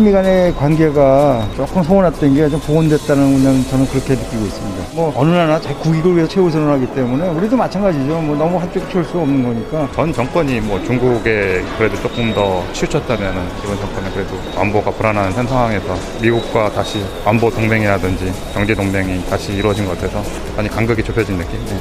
[0.00, 4.84] 한미 간의 관계가 조금 소원했던 게 좀 복원됐다는 그냥 저는 그렇게 느끼고 있습니다.
[4.94, 8.18] 뭐 어느 나라 자 국익을 위해서 최우선을 하기 때문에 우리도 마찬가지죠.
[8.22, 9.86] 뭐 너무 한쪽 치울 수 없는 거니까.
[9.94, 15.94] 전 정권이 뭐 중국에 그래도 조금 더 치우쳤다면 이번 정권은 그래도 안보가 불안한 현 상황에서
[16.22, 20.22] 미국과 다시 안보 동맹이라든지 경제 동맹이 다시 이루어진 것 같아서
[20.56, 21.58] 많이 간극이 좁혀진 느낌.
[21.66, 21.76] 네.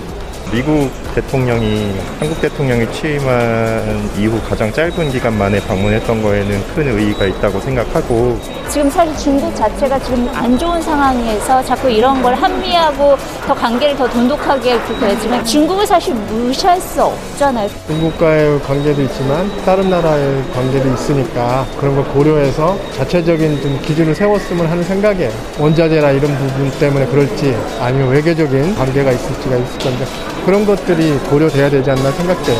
[0.51, 7.59] 미국 대통령이 한국 대통령이 취임한 이후 가장 짧은 기간 만에 방문했던 거에는 큰 의의가 있다고
[7.59, 13.15] 생각하고 지금 사실 중국 자체가 지금 안 좋은 상황에서 자꾸 이런 걸 한미하고
[13.47, 17.69] 더 관계를 더 돈독하게 그렇게 했지만 중국을 사실 무시할 수 없잖아요.
[17.87, 24.83] 중국과의 관계도 있지만 다른 나라의 관계도 있으니까 그런 걸 고려해서 자체적인 좀 기준을 세웠으면 하는
[24.83, 25.31] 생각이에요.
[25.59, 30.05] 원자재나 이런 부분 때문에 그럴지 아니면 외교적인 관계가 있을지가 있을 건데
[30.49, 32.57] 그런 것들이 고려돼야 되지 않나 생각돼요.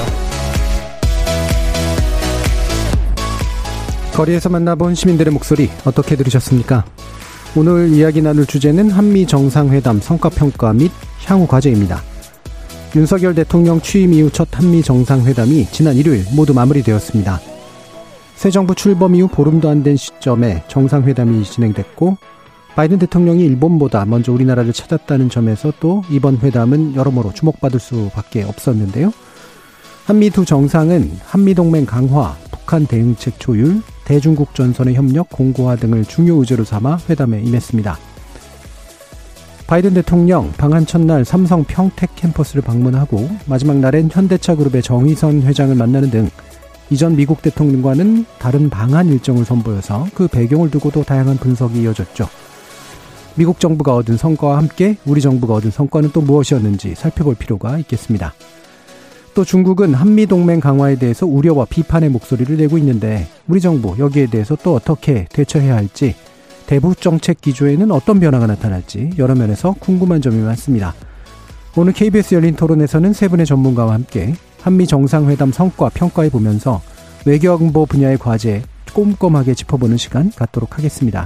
[4.14, 6.86] 거리에서 만나본 시민들의 목소리 어떻게 들으셨습니까?
[7.56, 10.92] 오늘 이야기 나눌 주제는 한미 정상회담 성과평가 및
[11.26, 12.04] 향후 과제입니다.
[12.96, 17.40] 윤석열 대통령 취임 이후 첫 한미 정상회담이 지난 일요일 모두 마무리되었습니다.
[18.36, 22.18] 새 정부 출범 이후 보름도 안 된 시점에 정상회담이 진행됐고
[22.76, 29.12] 바이든 대통령이 일본보다 먼저 우리나라를 찾았다는 점에서 또 이번 회담은 여러모로 주목받을 수밖에 없었는데요.
[30.06, 36.64] 한미 두 정상은 한미동맹 강화, 북한 대응책 조율, 대중국 전선의 협력 공고화 등을 중요 의제로
[36.64, 37.98] 삼아 회담에 임했습니다.
[39.68, 46.10] 바이든 대통령 방한 첫날 삼성 평택 캠퍼스를 방문하고 마지막 날엔 현대차 그룹의 정의선 회장을 만나는
[46.10, 46.30] 등
[46.90, 52.28] 이전 미국 대통령과는 다른 방한 일정을 선보여서 그 배경을 두고도 다양한 분석이 이어졌죠.
[53.40, 58.34] 미국 정부가 얻은 성과와 함께 우리 정부가 얻은 성과는 또 무엇이었는지 살펴볼 필요가 있겠습니다.
[59.34, 64.58] 또 중국은 한미 동맹 강화에 대해서 우려와 비판의 목소리를 내고 있는데 우리 정부 여기에 대해서
[64.62, 66.16] 또 어떻게 대처해야 할지
[66.68, 70.94] 대북 정책 기조에는 어떤 변화가 나타날지 여러 면에서 궁금한 점이 많습니다.
[71.78, 76.82] 오늘 KBS 열린 토론에서는 세 분의 전문가와 함께 한미 정상회담 성과 평가해 보면서
[77.26, 78.64] 외교안보 분야의 과제
[78.94, 81.26] 꼼꼼하게 짚어보는 시간 갖도록 하겠습니다.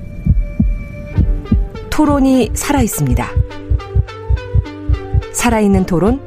[1.91, 3.27] 토론이 살아 있습니다.
[5.33, 6.21] 살아있는 토론,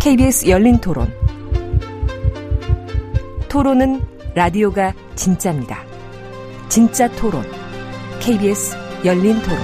[0.00, 1.12] KBS 열린 토론.
[3.48, 4.00] 토론은
[4.34, 5.84] 라디오가 진짜입니다.
[6.68, 7.44] 진짜 토론,
[8.20, 9.58] KBS 열린 토론.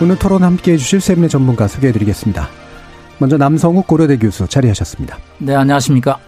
[0.00, 2.48] 오늘 토론 함께 해주실 세 분의 전문가 소개해드리겠습니다.
[3.18, 5.18] 먼저 남성욱 고려대 교수 자리하셨습니다.
[5.38, 6.18] 네, 안녕하십니까.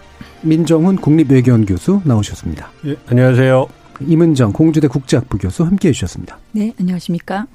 [0.41, 2.69] 민정훈 국립외교원 교수 나오셨습니다.
[2.85, 3.80] 예, 안녕하세요.
[4.07, 6.37] 임은정 공주대 국제학부 교수 함께 해 주셨습니다.
[6.51, 7.45] 네, 안녕하십니까.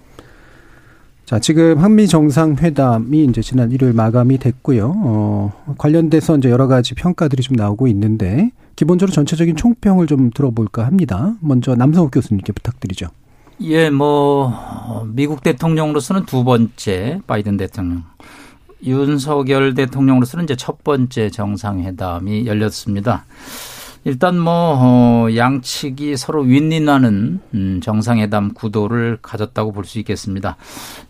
[1.25, 4.95] 자, 지금 한미 정상회담이 이제 지난 일요일 마감이 됐고요.
[4.97, 11.35] 어, 관련돼서 이제 여러 가지 평가들이 좀 나오고 있는데, 기본적으로 전체적인 총평을 좀 들어볼까 합니다.
[11.41, 13.09] 먼저 남성욱 교수님께 부탁드리죠.
[13.63, 14.53] 예, 뭐,
[15.07, 18.05] 미국 대통령으로서는 두 번째 바이든 대통령.
[18.85, 23.25] 윤석열 대통령으로서는 이제 첫 번째 정상회담이 열렸습니다.
[24.07, 30.57] 일단 뭐 어, 양측이 서로 윈윈하는 음, 정상회담 구도를 가졌다고 볼 수 있겠습니다.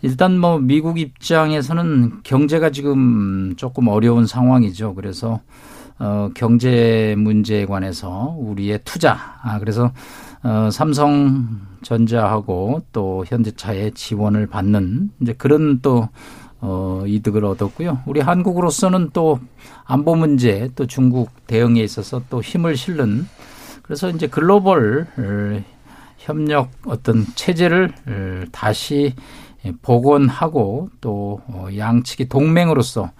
[0.01, 4.95] 일단 뭐 미국 입장에서는 경제가 지금 조금 어려운 상황이죠.
[4.95, 5.41] 그래서
[5.99, 9.91] 어, 경제 문제에 관해서 우리의 투자, 아, 그래서
[10.41, 10.69] 어,
[11.79, 16.09] 삼성전자하고 또 현대차의 지원을 받는 이제 그런 또
[16.61, 17.99] 어, 이득을 얻었고요.
[18.05, 19.39] 우리 한국으로서는 또
[19.85, 23.27] 안보 문제 또 중국 대응에 있어서 또 힘을 실는
[23.83, 25.63] 그래서 이제 글로벌 어,
[26.17, 29.13] 협력 어떤 체제를 어, 다시
[29.81, 33.11] 복원하고 또 어, 양측이 동맹으로서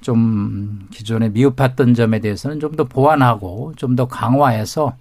[0.00, 4.94] 좀 기존에 미흡했던 점에 대해서는 좀 더 보완하고 좀 더 강화해서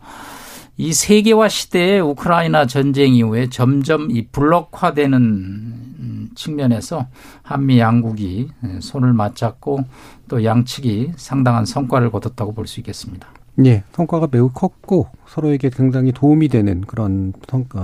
[0.77, 7.07] 이 세계화 시대의 우크라이나 전쟁 이후에 점점 이 블록화되는 측면에서
[7.43, 8.49] 한미 양국이
[8.81, 9.79] 손을 맞잡고
[10.27, 13.27] 또 양측이 상당한 성과를 거뒀다고 볼 수 있겠습니다.
[13.65, 17.31] 예, 성과가 매우 컸고 서로에게 상당히 도움이 되는 그런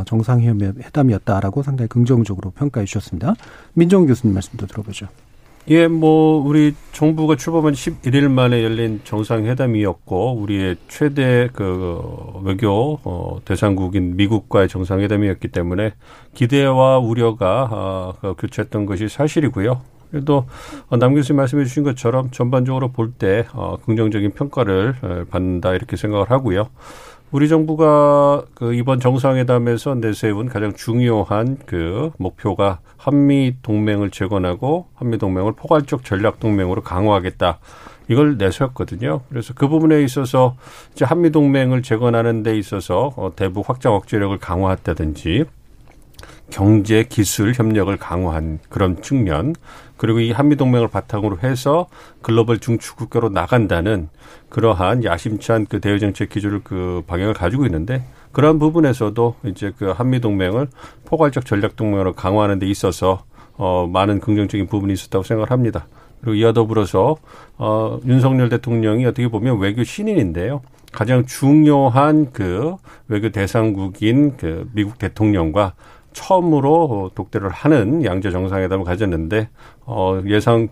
[0.05, 3.35] 정상회담이었다라고 상당히 긍정적으로 평가해 주셨습니다.
[3.73, 5.07] 민정 교수님 말씀도 들어보죠.
[5.69, 12.01] 예, 뭐 우리 정부가 출범한 11일 만에 열린 정상회담이었고 우리의 최대 그
[12.43, 15.93] 외교 어, 대상국인 미국과의 정상회담이었기 때문에
[16.33, 19.81] 기대와 우려가 아, 그 교차했던 것이 사실이고요.
[20.09, 20.45] 그래도
[20.89, 26.31] 어, 남 교수님 말씀해 주신 것처럼 전반적으로 볼때 어, 긍정적인 평가를 어, 받는다 이렇게 생각을
[26.31, 26.69] 하고요.
[27.31, 35.53] 우리 정부가 그 이번 정상회담에서 내세운 가장 중요한 그 목표가 한미 동맹을 재건하고 한미 동맹을
[35.53, 37.59] 포괄적 전략 동맹으로 강화하겠다.
[38.09, 39.21] 이걸 내세웠거든요.
[39.29, 40.57] 그래서 그 부분에 있어서
[40.91, 45.45] 이제 한미 동맹을 재건하는 데 있어서 어, 대북 확장 억제력을 강화했다든지
[46.51, 49.56] 경제 기술 협력을 강화한 그런 측면
[49.98, 51.88] 그리고 이 한미 동맹을 바탕으로 해서
[52.21, 54.09] 글로벌 중추 국가로 나간다는
[54.50, 60.19] 그러한 야심찬 그 대외 정책 기조를 그 방향을 가지고 있는데 그러한 부분에서도 이제 그 한미
[60.19, 60.68] 동맹을
[61.06, 63.24] 포괄적 전략 동맹으로 강화하는 데 있어서
[63.57, 65.88] 어 많은 긍정적인 부분이 있었다고 생각을 합니다.
[66.21, 67.18] 그리고 이와 더불어서
[67.57, 70.62] 어 윤석열 대통령이 어떻게 보면 외교 신인인데요.
[70.92, 72.75] 가장 중요한 그
[73.07, 75.74] 외교 대상국인 그 미국 대통령과
[76.13, 79.49] 처음으로 독대를 하는 양자 정상회담을 가졌는데
[79.85, 80.69] 어 예상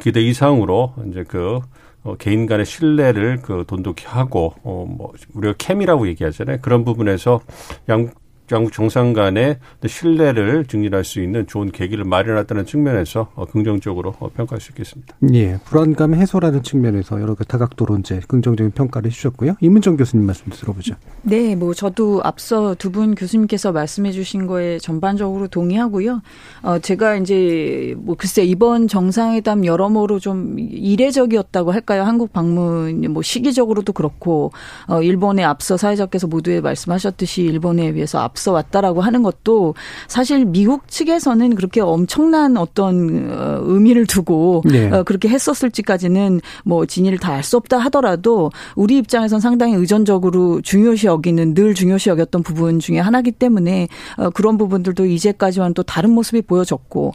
[0.00, 1.60] 기대 이상으로 이제 그
[2.02, 6.58] 어, 개인 간의 신뢰를 그 돈독히 하고 어뭐 우리가 캠이라고 얘기하잖아요.
[6.62, 7.40] 그런 부분에서
[7.88, 8.10] 양
[8.52, 14.60] 양국 정상 간의 신뢰를 증진할 수 있는 좋은 계기를 마련했다는 측면에서 어, 긍정적으로 어, 평가할
[14.60, 15.14] 수 있겠습니다.
[15.34, 19.56] 예, 불안감 해소라는 측면에서 여러 다각도로 이제 긍정적인 평가를 해주셨고요.
[19.60, 20.94] 이문정 교수님 말씀 들어보죠.
[21.22, 26.22] 네, 뭐 저도 앞서 두 분 교수님께서 말씀해주신 거에 전반적으로 동의하고요.
[26.62, 32.04] 어, 제가 이제 뭐 글쎄 이번 정상회담 여러모로 좀 이례적이었다고 할까요?
[32.04, 34.52] 한국 방문 뭐 시기적으로도 그렇고
[34.88, 39.74] 어, 일본에 앞서 사회자께서 모두에 말씀하셨듯이 일본에 비해서 앞 앞서 왔다라고 하는 것도
[40.08, 44.90] 사실 미국 측에서는 그렇게 엄청난 어떤 어, 의미를 두고 네.
[44.90, 51.06] 어, 그렇게 했었을지까지는 뭐 진위를 다 알 수 없다 하더라도 우리 입장에선 상당히 의존적으로 중요시
[51.06, 53.86] 여기는 늘 중요시 여겼던 부분 중에 하나기 때문에
[54.16, 57.12] 어, 그런 부분들도 이제까지와는 또 다른 모습이 보여졌고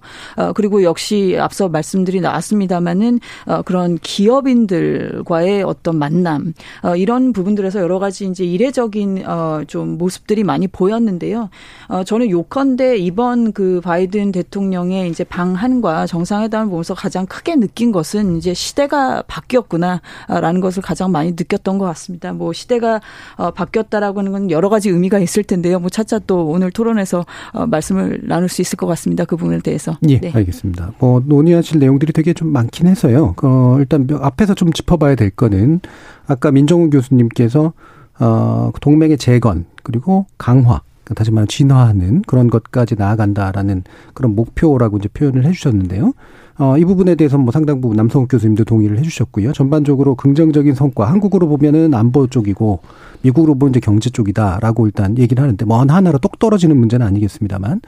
[0.56, 3.20] 그리고 역시 앞서 말씀들이 나왔습니다마는
[3.66, 6.54] 그런 기업인들과의 어떤 만남
[6.96, 9.26] 이런 부분들에서 여러 가지 이제 이례적인
[9.68, 11.50] 좀 모습들이 많이 보였는데 했는데요.
[11.88, 18.38] 어, 저는 요컨대 이번 그 바이든 대통령의 이제 방한과 정상회담을 보면서 가장 크게 느낀 것은
[18.38, 22.34] 이제 시대가 바뀌었구나라는 것을 가장 많이 느꼈던 것 같습니다.
[22.34, 23.02] 뭐 시대가
[23.36, 25.80] 어, 바뀌었다라고 하는 건 여러 가지 의미가 있을 텐데요.
[25.80, 29.26] 뭐 차차 또 오늘 토론에서 어, 말씀을 나눌 수 있을 것 같습니다.
[29.26, 29.98] 그 부분에 대해서.
[30.08, 30.32] 예, 네.
[30.34, 30.94] 알겠습니다.
[31.00, 33.36] 뭐 논의하실 내용들이 되게 좀 많긴 해서요.
[33.44, 35.82] 어, 일단 앞에서 좀 짚어봐야 될 거는
[36.28, 37.74] 아까 민정우 교수님께서
[38.20, 40.82] 어, 동맹의 재건 그리고 강화
[41.12, 46.14] 그러니까 다시 말해 진화하는 그런 것까지 나아간다라는 그런 목표라고 이제 표현을 해주셨는데요.
[46.58, 49.52] 어, 이 부분에 대해서 뭐 상당 부분 남성욱 교수님도 동의를 해주셨고요.
[49.54, 52.80] 전반적으로 긍정적인 성과, 한국으로 보면은 안보 쪽이고
[53.24, 57.82] 미국으로 보면 이제 경제 쪽이다라고 일단 얘기를 하는데 뭐 하나로 똑 떨어지는 문제는 아니겠습니다만.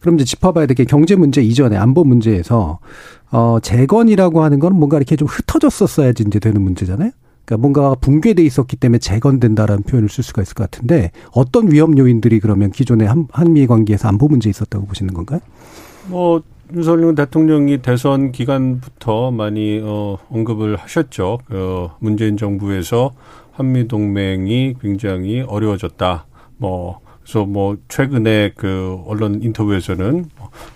[0.00, 2.78] 그럼 이제 짚어봐야 될 게 경제 문제 이전에 안보 문제에서
[3.32, 7.10] 어 재건이라고 하는 건 뭔가 이렇게 좀 흩어졌었어야지 이제 되는 문제잖아요.
[7.50, 12.38] 그러니까 뭔가 붕괴돼 있었기 때문에 재건된다라는 표현을 쓸 수가 있을 것 같은데 어떤 위험 요인들이
[12.38, 15.40] 그러면 기존의 한, 한미 관계에서 안보 문제 있었다고 보시는 건가요?
[16.06, 16.42] 뭐
[16.72, 21.40] 윤석열 대통령이 대선 기간부터 많이 어, 언급을 하셨죠.
[21.46, 23.10] 그 문재인 정부에서
[23.50, 26.26] 한미 동맹이 굉장히 어려워졌다.
[26.58, 27.00] 뭐
[27.30, 30.24] 그래서 뭐 최근에 그 언론 인터뷰에서는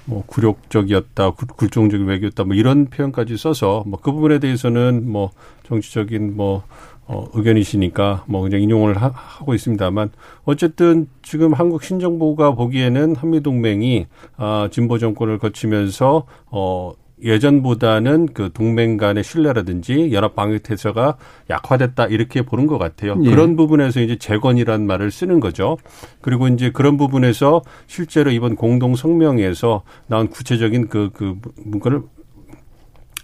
[0.05, 5.31] 뭐 굴욕적이었다, 굴종적인 외교였다, 뭐 이런 표현까지 써서 뭐 그 부분에 대해서는 뭐
[5.65, 6.63] 정치적인 뭐
[7.07, 9.11] 어, 의견이시니까 뭐 그냥 인용을 하,
[9.45, 10.11] 고 있습니다만
[10.45, 14.07] 어쨌든 지금 한국 신정부가 보기에는 한미 동맹이
[14.37, 16.93] 아 진보 정권을 거치면서 어
[17.25, 21.17] 예전보다는 그 동맹 간의 신뢰라든지 연합 방위 태세가
[21.51, 23.17] 약화됐다 이렇게 보는 것 같아요.
[23.25, 23.31] 예.
[23.31, 25.79] 그런 부분에서 이제 재건이란 말을 쓰는 거죠.
[26.21, 32.03] 그리고 이제 그런 부분에서 실제로 이번 공동 성명에서 나온 구체적인 그, 그 문구를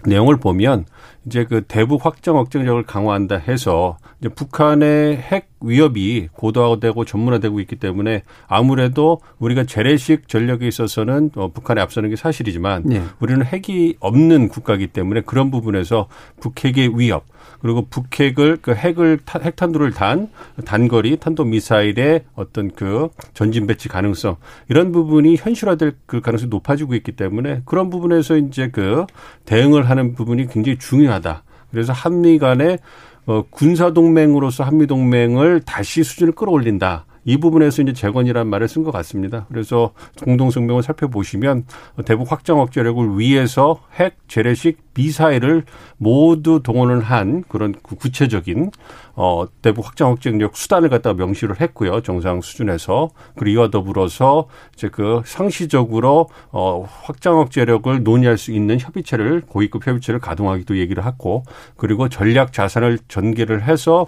[0.07, 0.87] 내용을 보면
[1.27, 8.23] 이제 그 대북 확장 억제력을 강화한다 해서 이제 북한의 핵 위협이 고도화되고 전문화되고 있기 때문에
[8.47, 13.03] 아무래도 우리가 재래식 전력에 있어서는 어, 북한에 앞서는 게 사실이지만 네.
[13.21, 16.09] 우리는 핵이 없는 국가이기 때문에 그런 부분에서
[16.41, 17.25] 북핵의 위협
[17.61, 20.29] 그리고 북핵을 그 핵을 핵탄두를 단
[20.64, 24.37] 단거리 탄도 미사일의 어떤 그 전진 배치 가능성
[24.69, 29.05] 이런 부분이 현실화될 그 가능성이 높아지고 있기 때문에 그런 부분에서 이제 그
[29.45, 31.43] 대응을 하는 부분이 굉장히 중요하다.
[31.71, 32.79] 그래서 한미 간의
[33.26, 37.05] 어, 군사 동맹으로서 한미 동맹을 다시 수준을 끌어올린다.
[37.25, 39.47] 이 부분에서 이제 재건이라는 말을 쓴 것 같습니다.
[39.49, 39.93] 그래서
[40.25, 41.65] 공동성명을 살펴보시면
[42.05, 45.65] 대북 확장 억제력을 위해서 핵, 재래식, 미사일을
[45.97, 48.71] 모두 동원을 한 그런 구체적인
[49.15, 52.00] 어 대북 확장 억제력 수단을 갖다가 명시를 했고요.
[52.03, 59.43] 정상 수준에서 그리고 이와 더불어서 이제 그 상시적으로 어 확장 억제력을 논의할 수 있는 협의체를
[59.47, 61.45] 고위급 협의체를 가동하기도 얘기를 했고
[61.77, 64.07] 그리고 전략 자산을 전개를 해서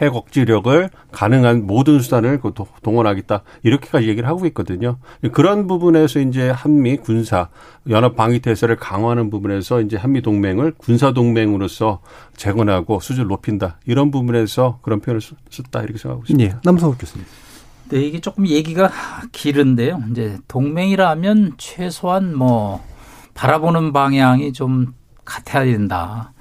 [0.00, 4.98] 핵 억지력을 가능한 모든 수단을 그 동원하겠다 이렇게까지 얘기를 하고 있거든요.
[5.32, 7.48] 그런 부분에서 이제 한미 군사
[7.88, 12.00] 연합 방위 태세를 강화하는 부분에서 이제 한미 동맹을 군사 동맹으로서
[12.36, 16.54] 재건하고 수준을 높인다 이런 부분에서 그런 표현을 썼다 이렇게 생각하고 있습니다.
[16.54, 17.26] 예, 남성욱 교수님.
[17.88, 18.90] 네, 이게 조금 얘기가
[19.32, 20.02] 길은데요.
[20.10, 22.84] 이제 동맹이라면 최소한 뭐
[23.34, 26.32] 바라보는 방향이 좀 같아야 된다.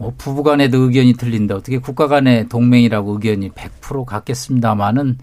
[0.00, 1.56] 뭐 부부 간에도 의견이 틀린다.
[1.56, 5.18] 어떻게 국가 간의 동맹이라고 의견이 100% 같겠습니다만은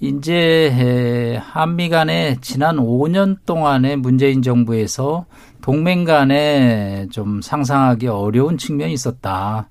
[0.00, 5.24] 이제 한미 간에 지난 5년 동안의 문재인 정부에서
[5.62, 9.68] 동맹 간에 좀 상상하기 어려운 측면이 있었다.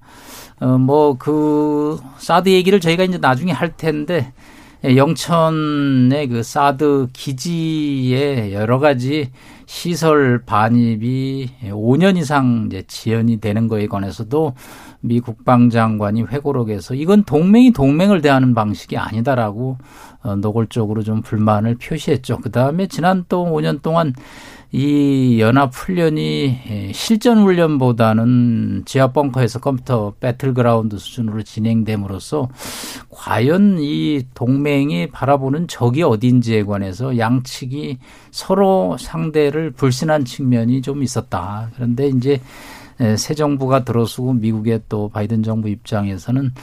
[0.62, 4.32] 어, 뭐, 그, 사드 얘기를 저희가 이제 나중에 할 텐데,
[4.84, 9.32] 영천의 그 사드 기지에 여러 가지
[9.68, 14.54] 시설 반입이 5년 이상 이제 지연이 되는 거에 관해서도
[15.02, 19.78] 미 국방장관이 회고록에서 이건 동맹이 동맹을 대하는 방식이 아니다라고
[20.24, 22.38] 어, 노골적으로 좀 불만을 표시했죠.
[22.38, 24.14] 그 다음에 지난 또 5년 동안
[24.72, 32.50] 이 연합 훈련이 실전 훈련보다는 지하 벙커에서 컴퓨터 배틀그라운드 수준으로 진행됨으로써
[33.10, 37.98] 과연 이 동맹이 바라보는 적이 어딘지에 관해서 양측이
[38.32, 41.70] 서로 상대를 불신한 측면이 좀 있었다.
[41.76, 42.42] 그런데 이제
[43.18, 46.54] 새 정부가 들어서고 미국의 또 바이든 정부 입장에서는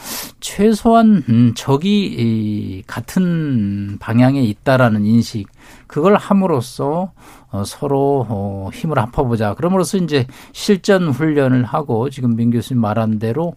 [0.40, 5.46] 최소한 음, 적이 같은 방향에 있다라는 인식
[5.87, 7.12] 그걸 함으로써
[7.50, 9.54] 어, 서로 어, 힘을 합쳐보자.
[9.54, 13.54] 그럼으로써 이제 실전 훈련을 하고 지금 민 교수님 말한 대로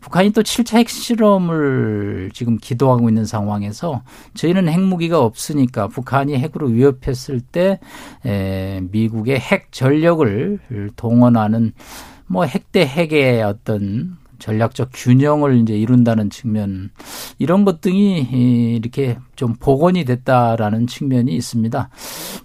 [0.00, 4.02] 북한이 또 7차 핵실험을 지금 기도하고 있는 상황에서
[4.34, 7.80] 저희는 핵무기가 없으니까 북한이 핵으로 위협했을 때
[8.24, 10.60] 에, 미국의 핵 전력을
[10.96, 11.72] 동원하는
[12.26, 16.90] 뭐 핵 대 핵의 어떤 전략적 균형을 이제 이룬다는 측면
[17.38, 21.88] 이런 것 등이 이렇게 좀 복원이 됐다라는 측면이 있습니다.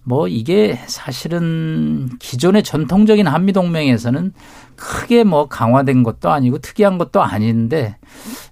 [0.04, 4.34] 뭐 이게 사실은 기존의 전통적인 한미 동맹에서는
[4.76, 7.98] 크게 뭐 강화된 것도 아니고 특이한 것도 아닌데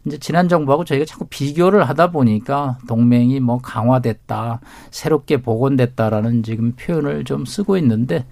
[0.06, 4.60] 이제 지난 정부하고 저희가 자꾸 비교를 하다 보니까 동맹이 뭐 강화됐다,
[4.92, 8.26] 새롭게 복원됐다라는 지금 표현을 좀 쓰고 있는데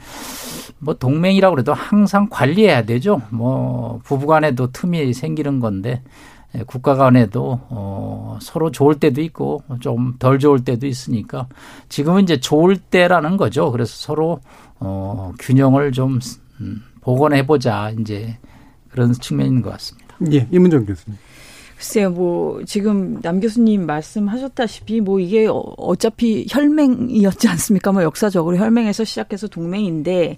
[0.80, 3.22] 뭐 동맹이라고 그래도 항상 관리해야 되죠.
[3.30, 6.02] 뭐 부부간에도 틈이 생기는 건데
[6.68, 11.48] 국가 간에도 어 서로 좋을 때도 있고 좀 덜 좋을 때도 있으니까
[11.88, 13.72] 지금은 이제 좋을 때라는 거죠.
[13.72, 14.40] 그래서 서로
[14.80, 16.20] 어 균형을 좀
[16.60, 18.38] 음, 복원해 보자 이제
[18.90, 20.16] 그런 측면인 것 같습니다.
[20.32, 21.18] 예, 이문정 교수님.
[21.76, 27.92] 글쎄요, 뭐, 지금 남 교수님 말씀하셨다시피, 뭐, 이게 어차피 혈맹이었지 않습니까?
[27.92, 30.38] 뭐, 역사적으로 혈맹에서 시작해서 동맹인데,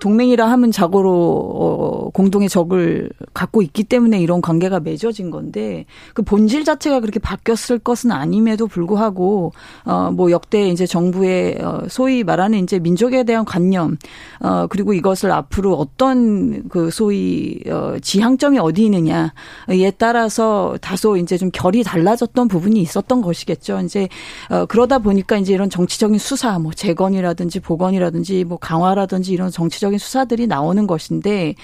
[0.00, 6.64] 동맹이라 하면 자고로 어, 공동의 적을 갖고 있기 때문에 이런 관계가 맺어진 건데 그 본질
[6.64, 9.52] 자체가 그렇게 바뀌었을 것은 아님에도 불구하고
[9.84, 13.96] 어뭐 역대 이제 정부의 어 소위 말하는 이제 민족에 대한 관념
[14.40, 21.50] 어 그리고 이것을 앞으로 어떤 그 소위 어 지향점이 어디 있느냐에 따라서 다소 이제 좀
[21.52, 23.80] 결이 달라졌던 부분이 있었던 것이겠죠.
[23.80, 24.08] 이제
[24.50, 29.98] 어 그러다 보니까 이제 이런 정치적인 수사 뭐 재건이라든지 복원이라든지 뭐 강화라든지 이런 정 정치적인
[29.98, 31.54] 수사들이 나오는 것인데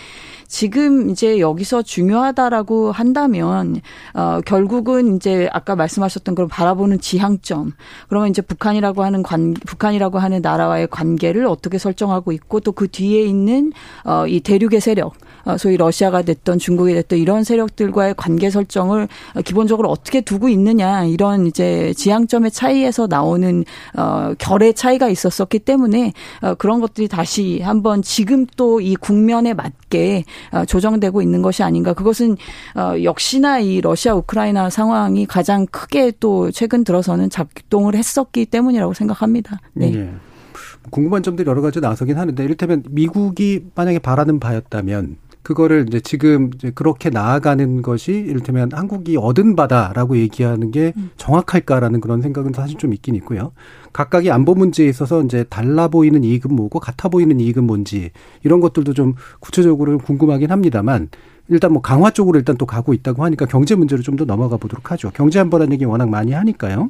[0.54, 3.80] 지금 이제 여기서 중요하다라고 한다면
[4.14, 7.73] 어 결국은 이제 아까 말씀하셨던 그런 바라보는 지향점
[8.08, 13.23] 그러면 이제 북한이라고 하는 관 북한이라고 하는 나라와의 관계를 어떻게 설정하고 있고 또 그 뒤에
[13.23, 13.73] 있는
[14.04, 19.08] 어이 대륙의 세력 어, 소위 러시아가 됐던 중국이 됐던 이런 세력들과의 관계 설정을
[19.44, 23.64] 기본적으로 어떻게 두고 있느냐 이런 이제 지향점의 차이에서 나오는
[23.96, 30.25] 어 결의 차이가 있었었기 때문에 어 그런 것들이 다시 한번 지금 또 이 국면에 맞게
[30.44, 32.37] 어 조정되고 있는 것이 아닌가 그것은
[32.77, 39.61] 어 역시나 이 러시아 우크라이나 상황이 가장 크게 또 최근 들어서는 작동을 했었기 때문이라고 생각합니다.
[39.73, 39.91] 네.
[39.91, 40.15] 네.
[40.91, 46.73] 궁금한 점들이 여러 가지 나서긴 하는데 이를테면 미국이 만약에 바라는 바였다면 그거를 이제 지금 이제
[46.75, 51.11] 그렇게 나아가는 것이 이를테면 한국이 얻은 바다라고 얘기하는 게 음.
[51.19, 53.53] 정확할까라는 그런 생각은 사실 좀 있긴 있고요.
[53.93, 58.11] 각각의 안보 문제에 있어서 이제 달라 보이는 이익은 뭐고 같아 보이는 이익은 뭔지
[58.43, 61.11] 이런 것들도 좀 구체적으로 궁금하긴 합니다만
[61.49, 64.91] 일단 뭐 강화 쪽으로 일단 또 가고 있다고 하니까 경제 문제로 좀 더 넘어가 보도록
[64.93, 65.11] 하죠.
[65.13, 66.89] 경제 안보라는 얘기 워낙 많이 하니까요.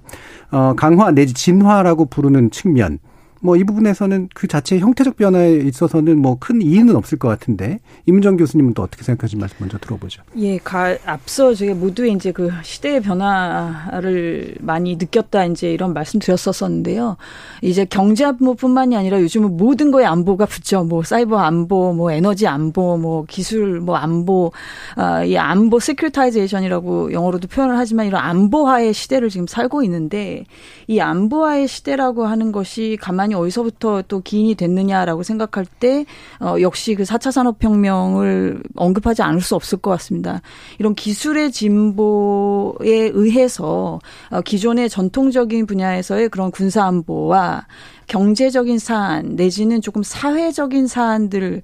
[0.53, 2.99] 어, 강화 내지 진화라고 부르는 측면.
[3.45, 8.37] 뭐 이 부분에서는 그 자체의 형태적 변화에 있어서는 뭐 큰 이의는 없을 것 같은데 임정
[8.37, 10.23] 교수님은 또 어떻게 생각하시는 말씀 먼저 들어보죠.
[10.37, 17.17] 예, 가, 앞서 저희 모두 이제 그 시대의 변화를 많이 느꼈다 이제 이런 말씀 드렸었었는데요.
[17.63, 20.85] 이제 경제 안보뿐만이 아니라 요즘은 모든 거에 안보가 붙죠.
[20.85, 24.53] 뭐 사이버 안보, 뭐 에너지 안보, 뭐 기술 뭐 안보,
[24.97, 30.45] 아, 이 안보 securitization이라고 영어로도 표현을 하지만 이런 안보화의 시대를 지금 살고 있는데
[30.89, 36.05] 이 안보화의 시대라고 하는 것이 가만히 어디서부터 또 기인이 됐느냐라고 생각할 때
[36.41, 40.41] 어, 역시 그 4차 산업혁명을 언급하지 않을 수 없을 것 같습니다.
[40.79, 43.99] 이런 기술의 진보에 의해서
[44.31, 47.67] 어, 기존의 전통적인 분야에서의 그런 군사안보와
[48.07, 51.63] 경제적인 사안 내지는 조금 사회적인 사안들을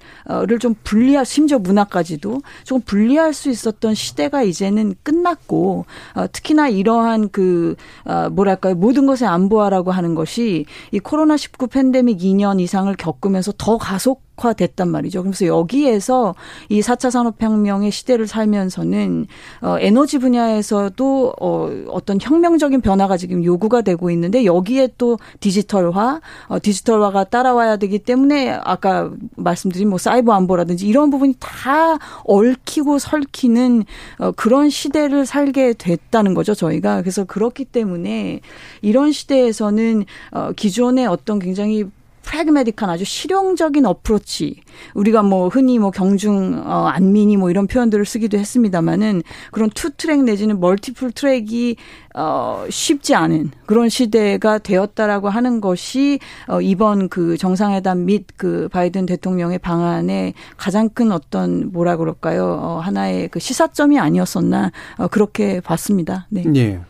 [0.61, 7.77] 좀 분리할 심지어 문화까지도 조금 분리할 수 있었던 시대가 이제는 끝났고 어, 특히나 이러한 그
[8.05, 8.75] 어, 뭐랄까요?
[8.75, 14.89] 모든 것의 안보화라고 하는 것이 이 코로나 19 팬데믹 2년 이상을 겪으면서 더 가속 됐단
[14.89, 15.23] 말이죠.
[15.23, 16.35] 그래서 여기에서
[16.69, 19.27] 이 4차 산업혁명의 시대를 살면서는
[19.61, 26.59] 어, 에너지 분야에서도 어, 어떤 혁명적인 변화가 지금 요구가 되고 있는데 여기에 또 디지털화, 어,
[26.61, 33.85] 디지털화가 따라와야 되기 때문에 아까 말씀드린 뭐 사이버 안보라든지 이런 부분이 다 얽히고 설키는
[34.19, 36.55] 어, 그런 시대를 살게 됐다는 거죠.
[36.55, 38.41] 저희가 그래서 그렇기 때문에
[38.83, 41.85] 이런 시대에서는 어, 기존의 어떤 굉장히
[42.23, 44.61] 프래그매틱한 아주 실용적인 어프로치
[44.95, 50.25] 우리가 뭐 흔히 뭐 경중 어 안미니 뭐 이런 표현들을 쓰기도 했습니다마는 그런 two track
[50.25, 51.77] 내지는 multiple track이
[52.15, 59.07] 어 쉽지 않은 그런 시대가 되었다라고 하는 것이 어 이번 그 정상회담 및 그 바이든
[59.07, 66.27] 대통령의 방한에 가장 큰 어떤 뭐라 그럴까요 어 하나의 그 시사점이 아니었었나 어 그렇게 봤습니다.
[66.31, 66.45] 네.
[66.57, 66.81] 예.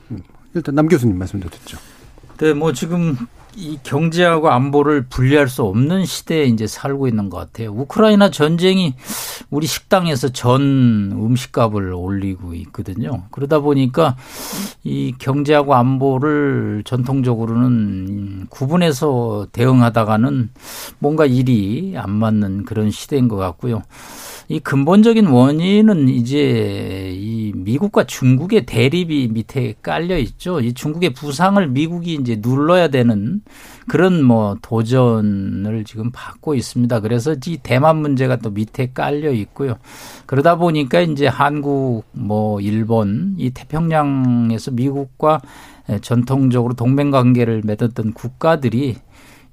[0.55, 1.79] 일단 남 교수님 말씀 도 듣죠.
[2.38, 3.16] 네, 뭐 지금
[3.57, 7.71] 이 경제하고 안보를 분리할 수 없는 시대에 이제 살고 있는 것 같아요.
[7.73, 8.95] 우크라이나 전쟁이
[9.51, 13.25] 우리 식당에서 전 음식값을 올리고 있거든요.
[13.31, 14.17] 그러다 보니까
[14.85, 20.51] 이 경제하고 안보를 전통적으로는 구분해서 대응하다가는
[20.99, 23.83] 뭔가 일이 안 맞는 그런 시대인 것 같고요.
[24.51, 30.59] 이 근본적인 원인은 이제 이 미국과 중국의 대립이 밑에 깔려 있죠.
[30.59, 33.43] 이 중국의 부상을 미국이 이제 눌러야 되는
[33.87, 36.99] 그런 뭐 도전을 지금 받고 있습니다.
[36.99, 39.77] 그래서 이 대만 문제가 또 밑에 깔려 있고요.
[40.27, 45.43] 그러다 보니까 이제 한국 뭐 일본 이 태평양에서 미국과
[46.03, 48.97] 전통적으로 동맹 관계를 맺었던 국가들이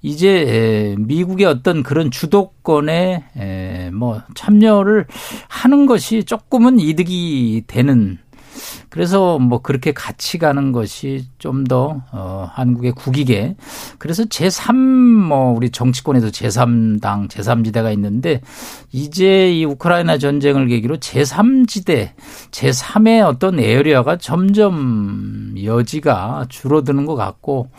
[0.07, 5.05] 이제 미국의 어떤 그런 주도권에 뭐 참여를
[5.49, 8.17] 하는 것이 조금은 이득이 되는
[8.89, 13.55] 그래서 뭐 그렇게 같이 가는 것이 좀 더 어, 한국의 국익에.
[13.97, 18.41] 그래서 제3 뭐 우리 정치권에서 제3당 제3지대가 있는데
[18.93, 22.11] 이제 이 우크라이나 전쟁을 계기로 제3지대
[22.51, 27.69] 제3의 어떤 에어리어가 점점 여지가 줄어드는 것 같고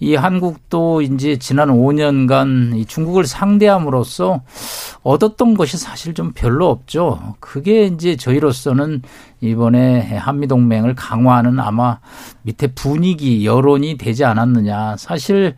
[0.00, 4.40] 이 한국도 이제 지난 5년간 이 중국을 상대함으로써
[5.02, 7.36] 얻었던 것이 사실 좀 별로 없죠.
[7.38, 9.02] 그게 이제 저희로서는
[9.42, 11.98] 이번에 한미동맹을 강화하는 아마
[12.42, 14.96] 밑에 분위기, 여론이 되지 않았느냐.
[14.96, 15.54] 사실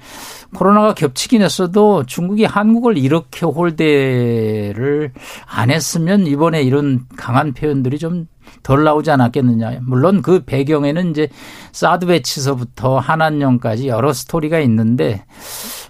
[0.54, 5.12] 코로나가 겹치긴 했어도 중국이 한국을 이렇게 홀대를
[5.46, 8.26] 안 했으면 이번에 이런 강한 표현들이 좀
[8.62, 9.80] 덜 나오지 않았겠느냐.
[9.82, 11.28] 물론 그 배경에는 이제
[11.72, 15.24] 사드 배치서부터 한한령까지 여러 스토리가 있는데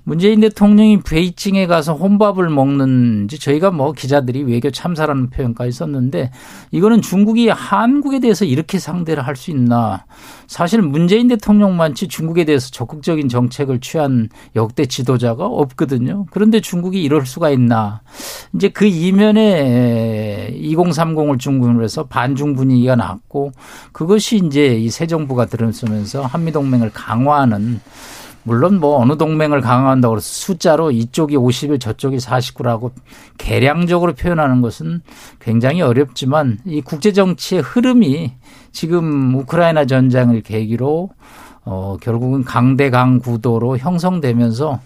[0.05, 6.31] 문재인 대통령이 베이징에 가서 혼밥을 먹는 저희가 뭐 기자들이 외교 참사라는 표현까지 썼는데
[6.71, 10.05] 이거는 중국이 한국에 대해서 이렇게 상대를 할 수 있나.
[10.47, 16.27] 사실 문재인 대통령만치 중국에 대해서 적극적인 정책을 취한 역대 지도자가 없거든요.
[16.31, 18.03] 그런데 중국이 이럴 수가 있나.
[18.55, 23.53] 이제 그 이면에 2030을 중심으로 해서 반중 분위기가 났고
[23.93, 27.81] 그것이 이제 이 새 정부가 들어서면서 한미동맹을 강화하는
[28.45, 32.93] 물론 뭐 어느 동맹을 강화한다고 해서 숫자로 이쪽이 50일 저쪽이 49라고
[33.39, 35.03] 계량적으로 표현하는 것은
[35.41, 38.33] 굉장히 어렵지만 이 국제 정치의 흐름이
[38.73, 41.11] 지금 우크라이나 전쟁을 계기로
[41.65, 44.81] 어, 결국은 강대강 구도로 형성되면서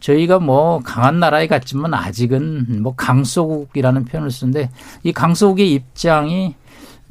[0.00, 4.70] 저희가 뭐 강한 나라에 갔지만 아직은 뭐 강소국이라는 표현을 쓰는데
[5.04, 6.54] 이 강소국의 입장이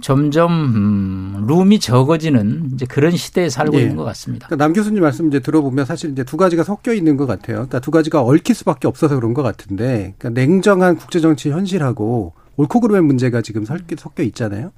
[0.05, 3.81] 점점 음, 룸이 적어지는 이제 그런 시대에 살고 예.
[3.81, 4.45] 있는 것 같습니다.
[4.45, 7.55] 그러니까 남 교수님 말씀 이제 들어보면 사실 이제 두 가지가 섞여 있는 것 같아요.
[7.55, 12.81] 그러니까 두 가지가 얽힐 수밖에 없어서 그런 것 같은데, 그러니까 냉정한 국제 정치 현실하고 옳고
[12.81, 14.73] 그름의 문제가 지금 섞여 있잖아요.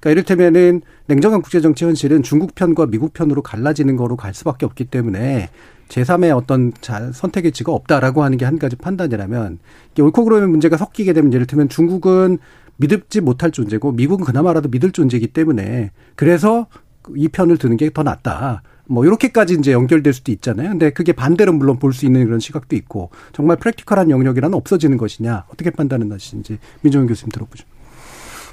[0.00, 4.86] 그러니까 이를테면은 냉정한 국제 정치 현실은 중국 편과 미국 편으로 갈라지는 거로 갈 수밖에 없기
[4.86, 5.50] 때문에
[5.90, 9.58] 제3의 어떤 자, 선택의 지가 없다라고 하는 게 한 가지 판단이라면
[9.92, 12.38] 이게 옳고 그름의 문제가 섞이게 되면 예를 들면 중국은
[12.80, 16.66] 믿지 못할 존재고 미국은 그나마라도 믿을 존재이기 때문에 그래서
[17.14, 18.62] 이 편을 드는 게 더 낫다.
[18.86, 20.70] 뭐 이렇게까지 이제 연결될 수도 있잖아요.
[20.70, 25.44] 근데 그게 반대로 물론 볼 수 있는 그런 시각도 있고 정말 프랙티컬한 영역이라는 없어지는 것이냐
[25.52, 27.64] 어떻게 판단하시는지 민정훈 교수님 들어보죠.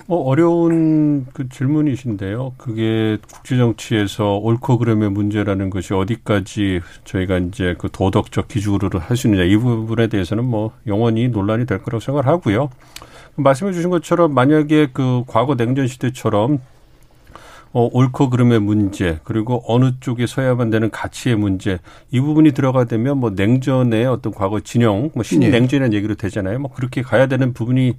[0.10, 2.54] 어, 어려운 그 질문이신데요.
[2.58, 9.28] 그게 국제 정치에서 옳고 그름의 문제라는 것이 어디까지 저희가 이제 그 도덕적 기준으로 할 수
[9.28, 12.70] 있느냐 이 부분에 대해서는 뭐 영원히 논란이 될 거라고 생각을 하고요.
[13.38, 16.60] 말씀해 주신 것처럼 만약에 그 과거 냉전 시대처럼
[17.73, 21.80] 어, 옳고 그름의 문제, 그리고 어느 쪽에 서야만 되는 가치의 문제,
[22.12, 26.60] 이 부분이 들어가 되면 뭐 냉전의 어떤 과거 진영, 뭐 신냉전이라는 얘기로 되잖아요.
[26.60, 27.95] 뭐 그렇게 가야 되는 부분이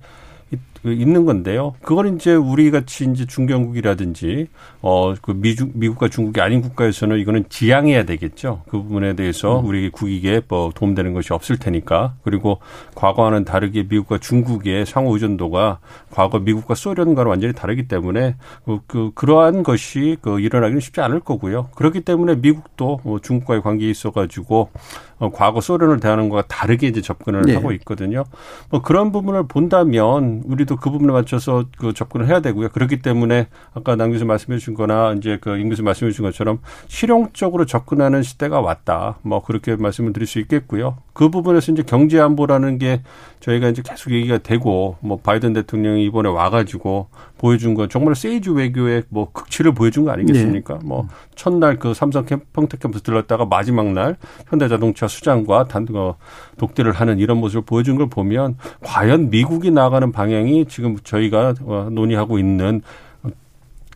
[0.78, 1.74] 있- 그 있는 건데요.
[1.82, 4.48] 그걸 이제 우리 같이 이제 중견국이라든지
[4.80, 8.62] 어그 미중 미국과 중국이 아닌 국가에서는 이거는 지양해야 되겠죠.
[8.68, 12.14] 그 부분에 대해서 우리 국익에 뭐 도움되는 것이 없을 테니까.
[12.22, 12.58] 그리고
[12.94, 15.78] 과거와는 다르게 미국과 중국의 상호 의존도가
[16.10, 21.68] 과거 미국과 소련과는 완전히 다르기 때문에 그, 그 그러한 것이 그 일어나기는 쉽지 않을 거고요.
[21.74, 24.70] 그렇기 때문에 미국도 뭐 중국과의 관계에 있어 가지고
[25.18, 27.54] 어, 과거 소련을 대하는 것과 다르게 이제 접근을 네.
[27.54, 28.24] 하고 있거든요.
[28.70, 32.68] 뭐 그런 부분을 본다면 우리 도 그 부분에 맞춰서 그 접근을 해야 되고요.
[32.68, 37.66] 그렇기 때문에 아까 남 교수 말씀해 주신 거나 이제 그임 교수 말씀해 주신 것처럼 실용적으로
[37.66, 39.18] 접근하는 시대가 왔다.
[39.22, 40.98] 뭐 그렇게 말씀을 드릴 수 있겠고요.
[41.18, 43.02] 그 부분에서 이제 경제 안보라는 게
[43.40, 49.02] 저희가 이제 계속 얘기가 되고 뭐 바이든 대통령이 이번에 와가지고 보여준 건 정말 세이지 외교의
[49.08, 50.78] 뭐 극치를 보여준 거 아니겠습니까?
[50.84, 56.14] 뭐 첫날 그 삼성 캠, 평택 캠퍼스 들렀다가 마지막 날 현대자동차 수장과 단 어,
[56.56, 62.38] 독대를 하는 이런 모습을 보여준 걸 보면 과연 미국이 나아가는 방향이 지금 저희가 어, 논의하고
[62.38, 62.80] 있는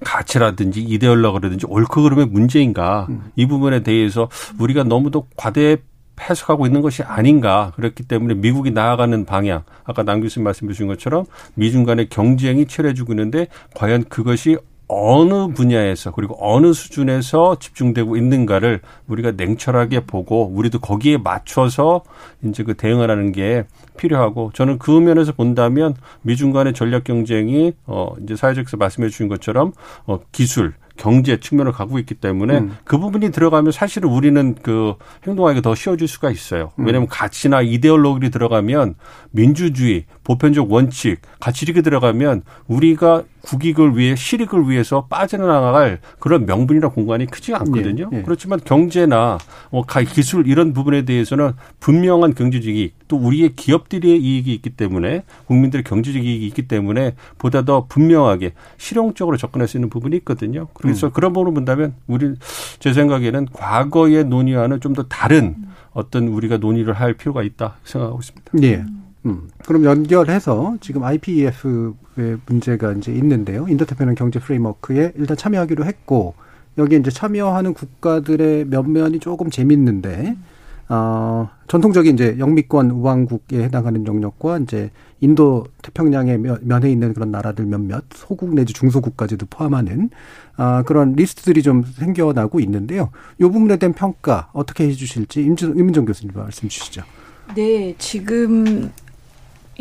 [0.01, 3.07] 가치라든지 이데올로기라든지 옳고 그름의 문제인가?
[3.37, 5.77] 이 부분에 대해서 우리가 너무도 과대
[6.21, 11.25] 해석하고 있는 것이 아닌가 그렇기 때문에 미국이 나아가는 방향 아까 남 교수님 말씀해 주신 것처럼
[11.55, 14.59] 미중 간의 경쟁이 치열해지고 있는데 과연 그것이
[14.95, 22.03] 어느 분야에서 그리고 어느 수준에서 집중되고 있는가를 우리가 냉철하게 보고 우리도 거기에 맞춰서
[22.45, 23.65] 이제 그 대응을 하는 게
[23.97, 29.73] 필요하고 저는 그 면에서 본다면 미중 간의 전략 경쟁이 어 이제 사회적에서 말씀해 주신 것처럼
[30.07, 32.77] 어 기술 경제 측면을 가고 있기 때문에 음.
[32.85, 34.95] 그 부분이 들어가면 사실은 우리는 그
[35.27, 36.73] 행동하기가 더 쉬워질 수가 있어요.
[36.77, 38.95] 왜냐하면 가치나 이데올로기를 들어가면
[39.31, 47.27] 민주주의, 보편적 원칙, 가치 이렇게 들어가면 우리가 국익을 위해 실익을 위해서 빠져나갈 그런 명분이나 공간이
[47.27, 48.09] 크지 않거든요.
[48.13, 48.23] 예, 예.
[48.23, 49.39] 그렇지만 경제나
[49.71, 55.25] 뭐 가- 기술 이런 부분에 대해서는 분명한 경제적 이익 또 우리의 기업들의 이익이 있기 때문에
[55.47, 60.69] 국민들의 경제적 이익이 있기 때문에 보다 더 분명하게 실용적으로 접근할 수 있는 부분이 있거든요.
[60.75, 62.35] 그래서 그런 부분을 본다면 우리
[62.79, 65.57] 제 생각에는 과거의 논의와는 좀 더 다른
[65.95, 68.53] 어떤 우리가 논의를 할 필요가 있다 생각하고 있습니다.
[68.63, 68.85] 예.
[69.27, 69.49] 음.
[69.67, 71.93] 그럼 연결해서 지금 IPEF의
[72.47, 73.67] 문제가 이제 있는데요.
[73.69, 76.35] 인도태평양 경제 프레임워크에 일단 참여하기로 했고
[76.79, 80.37] 여기 이제 참여하는 국가들의 면면이 조금 재밌는데
[80.89, 87.65] 어, 전통적인 이제 영미권 우방국에 해당하는 영역과 이제 인도 태평양의 면- 면에 있는 그런 나라들
[87.65, 90.11] 몇몇 소국 내지 중소국까지도 포함하는
[90.57, 93.11] 아, 그런 리스트들이 좀 생겨나고 있는데요.
[93.39, 97.03] 이 부분에 대한 평가 어떻게 해주실지 임진, 임민정 교수님 말씀 주시죠.
[97.55, 98.91] 네, 지금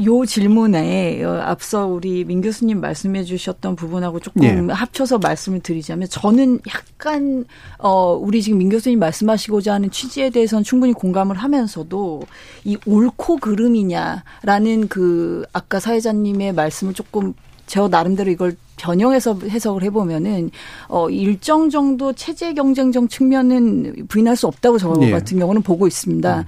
[0.05, 4.73] 요 질문에 어, 앞서 우리 민 교수님 말씀해 주셨던 부분하고 조금 예.
[4.73, 7.45] 합쳐서 말씀을 드리자면 저는 약간
[7.77, 12.21] 어 우리 지금 민 교수님 말씀하시고자 하는 취지에 대해서는 충분히 공감을 하면서도
[12.63, 17.33] 이 옳고 그름이냐라는 그 아까 사회자님의 말씀을 조금
[17.67, 20.51] 저 나름대로 이걸 변형해서 해석을 해보면은
[20.87, 25.11] 어 일정 정도 체제 경쟁적 측면은 부인할 수 없다고 저 예.
[25.11, 26.45] 같은 경우는 보고 있습니다.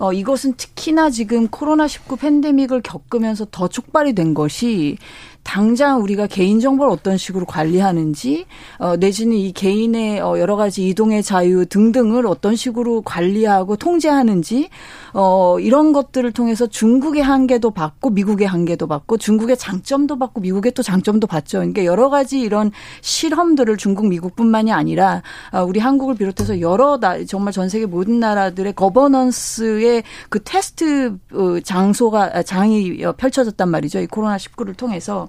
[0.00, 4.96] 어, 이것은 특히나 지금 코로나19 팬데믹을 겪으면서 더 촉발이 된 것이
[5.50, 8.46] 당장 우리가 개인 정보를 어떤 식으로 관리하는지
[8.78, 14.68] 어, 내지는 이 개인의 어, 여러 가지 이동의 자유 등등을 어떤 식으로 관리하고 통제하는지
[15.12, 20.84] 어, 이런 것들을 통해서 중국의 한계도 받고 미국의 한계도 받고 중국의 장점도 받고 미국의 또
[20.84, 21.58] 장점도 받죠.
[21.58, 25.20] 그러니까 여러 가지 이런 실험들을 중국 미국뿐만이 아니라
[25.52, 31.58] 어, 우리 한국을 비롯해서 여러 나, 정말 전 세계 모든 나라들의 거버넌스의 그 테스트 어,
[31.64, 33.98] 장소가 장이 펼쳐졌단 말이죠.
[33.98, 35.28] 이 코로나 19를 통해서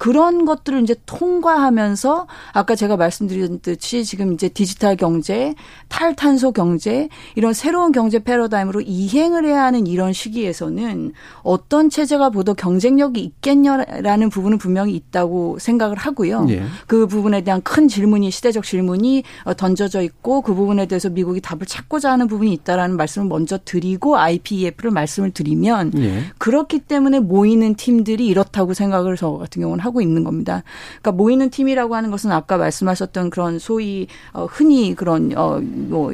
[0.00, 5.54] 그런 것들을 이제 통과하면서 아까 제가 말씀드렸듯이 지금 이제 디지털 경제,
[5.88, 13.20] 탈탄소 경제 이런 새로운 경제 패러다임으로 이행을 해야 하는 이런 시기에서는 어떤 체제가 보다 경쟁력이
[13.20, 16.46] 있겠냐라는 부분은 분명히 있다고 생각을 하고요.
[16.48, 16.62] 예.
[16.86, 19.24] 그 부분에 대한 큰 질문이 시대적 질문이
[19.58, 24.92] 던져져 있고 그 부분에 대해서 미국이 답을 찾고자 하는 부분이 있다라는 말씀을 먼저 드리고 IPEF를
[24.92, 26.24] 말씀을 드리면 예.
[26.38, 30.62] 그렇기 때문에 모이는 팀들이 이렇다고 생각을 저 같은 경우는 하고 하고 있는 겁니다.
[31.02, 36.12] 그러니까 모이는 팀이라고 하는 것은 아까 말씀하셨던 그런 소위 어 흔히 그런 어뭐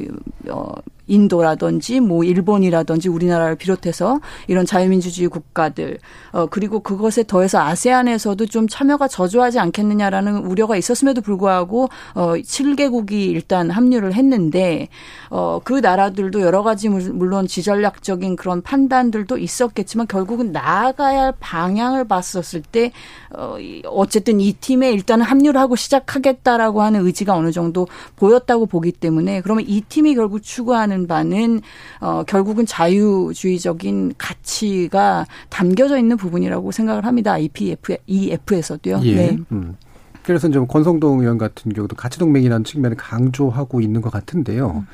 [0.49, 0.73] 어,
[1.07, 5.99] 인도라든지 뭐 일본이라든지 우리나라를 비롯해서 이런 자유민주주의 국가들
[6.31, 13.69] 어 그리고 그것에 더해서 아세안에서도 좀 참여가 저조하지 않겠느냐라는 우려가 있었음에도 불구하고 어 7개국이 일단
[13.69, 14.89] 합류를 했는데
[15.29, 22.91] 어그 나라들도 여러 가지 물론 지전략적인 그런 판단들도 있었겠지만 결국은 나아가야 할 방향을 봤었을 때
[23.33, 29.41] 어, 어쨌든 이 팀에 일단은 합류를 하고 시작하겠다라고 하는 의지가 어느 정도 보였다고 보기 때문에
[29.41, 31.61] 그러면 이 팀이 결국 추구하는 바는
[31.99, 37.33] 어, 결국은 자유주의적인 가치가 담겨져 있는 부분이라고 생각을 합니다.
[37.33, 39.01] IPF, EF에서도요.
[39.03, 39.15] 예.
[39.15, 39.37] 네.
[39.51, 39.75] 음.
[40.23, 44.85] 그래서 좀 권성동 의원 같은 경우도 가치 동맹이라는 측면을 강조하고 있는 것 같은데요.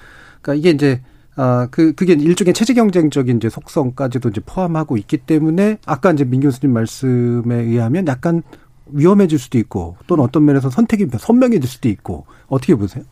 [0.42, 1.02] 그러니까 이게 이제
[1.36, 6.42] 아, 그, 그게 일종의 체제 경쟁적인 이제 속성까지도 이제 포함하고 있기 때문에 아까 이제 민
[6.42, 8.44] 교수님 말씀에 의하면 약간
[8.88, 13.04] 위험해질 수도 있고 또는 어떤 면에서 선택이 선명해질 수도 있고 어떻게 보세요?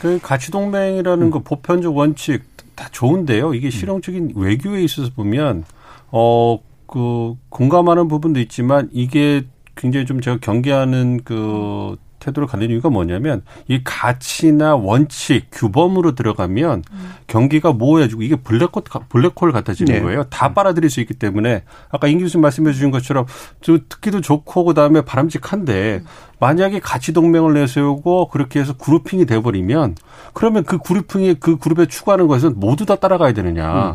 [0.00, 1.30] 그 가치동맹이라는 음.
[1.30, 3.54] 그 보편적 원칙 다 좋은데요.
[3.54, 5.64] 이게 실용적인 외교에 있어서 보면
[6.10, 13.42] 어, 그 공감하는 부분도 있지만 이게 굉장히 좀 제가 경계하는 그 태도를 갖는 이유가 뭐냐면
[13.68, 17.10] 이 가치나 원칙, 규범으로 들어가면 음.
[17.26, 18.70] 경기가 모호해지고 이게 블랙홀,
[19.08, 20.00] 블랙홀 같아지는 네.
[20.00, 20.24] 거예요.
[20.24, 23.26] 다 빨아들일 수 있기 때문에 아까 임 교수님 말씀해 주신 것처럼
[23.60, 26.06] 듣기도 좋고 그다음에 바람직한데 음.
[26.38, 29.96] 만약에 가치 동맹을 내세우고 그렇게 해서 그룹핑이 돼버리면
[30.34, 33.90] 그러면 그 그룹핑이 그 그룹에 추구하는 것은 모두 다 따라가야 되느냐.
[33.90, 33.94] 음.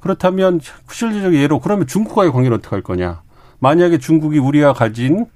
[0.00, 0.60] 그렇다면
[0.90, 3.22] 실질적 예로 그러면 중국과의 관계를 어떻게 할 거냐.
[3.58, 5.26] 만약에 중국이 우리가 가진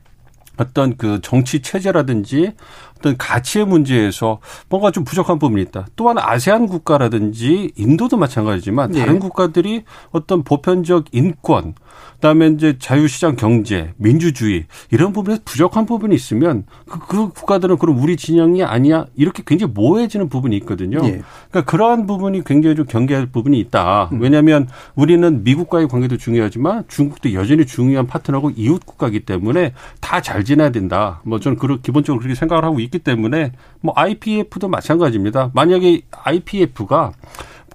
[0.60, 2.52] 어떤 그 정치 체제라든지
[3.00, 5.86] 어떤 가치의 문제에서 뭔가 좀 부족한 부분이 있다.
[5.96, 9.18] 또한 아세안 국가라든지 인도도 마찬가지지만 다른 네.
[9.18, 11.74] 국가들이 어떤 보편적 인권,
[12.14, 18.16] 그다음에 이제 자유시장 경제, 민주주의 이런 부분에서 부족한 부분이 있으면 그, 그 국가들은 그럼 우리
[18.16, 20.98] 진영이 아니야 이렇게 굉장히 모호해지는 부분이 있거든요.
[21.04, 21.22] 예.
[21.50, 24.10] 그러니까 그러한 부분이 굉장히 좀 경계할 부분이 있다.
[24.12, 24.20] 음.
[24.20, 30.70] 왜냐하면 우리는 미국과의 관계도 중요하지만 중국도 여전히 중요한 파트너고 이웃 국가이기 때문에 다 잘 지내야
[30.70, 31.20] 된다.
[31.24, 35.50] 뭐 저는 그 기본적으로 그렇게 생각을 하고 있기 때문에 뭐 IPF도 마찬가지입니다.
[35.54, 37.12] 만약에 IPF가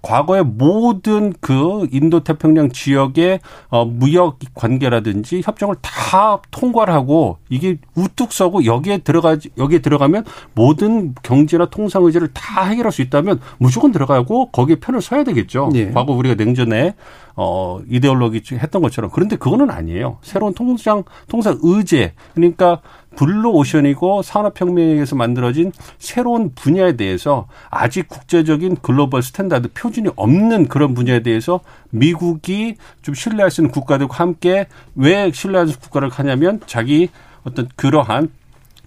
[0.06, 8.32] 과거의 모든 그 인도 태평양 지역의 어 무역 관계라든지 협정을 다 통과를 하고 이게 우뚝
[8.32, 14.51] 서고 여기에 들어가지 여기에 들어가면 모든 경제나 통상 의제를 다 해결할 수 있다면 무조건 들어가고
[14.51, 15.71] 거기에 편을 서야 되겠죠.
[15.73, 15.91] 네.
[15.91, 16.93] 과거 우리가 냉전에
[17.36, 20.17] 어 이데올로기 했던 것처럼 그런데 그거는 아니에요.
[20.21, 22.82] 새로운 통상 통상 의제 그러니까
[23.15, 30.93] 블루 오션이고 산업혁명에 의해서 만들어진 새로운 분야에 대해서 아직 국제적인 global standard 표준이 없는 그런
[30.93, 36.62] 분야에 대해서 미국이 좀 신뢰할 수 있는 국가들과 함께 왜 신뢰할 수 있는 국가를 하냐면
[36.65, 37.10] 자기
[37.43, 38.30] 어떤 그러한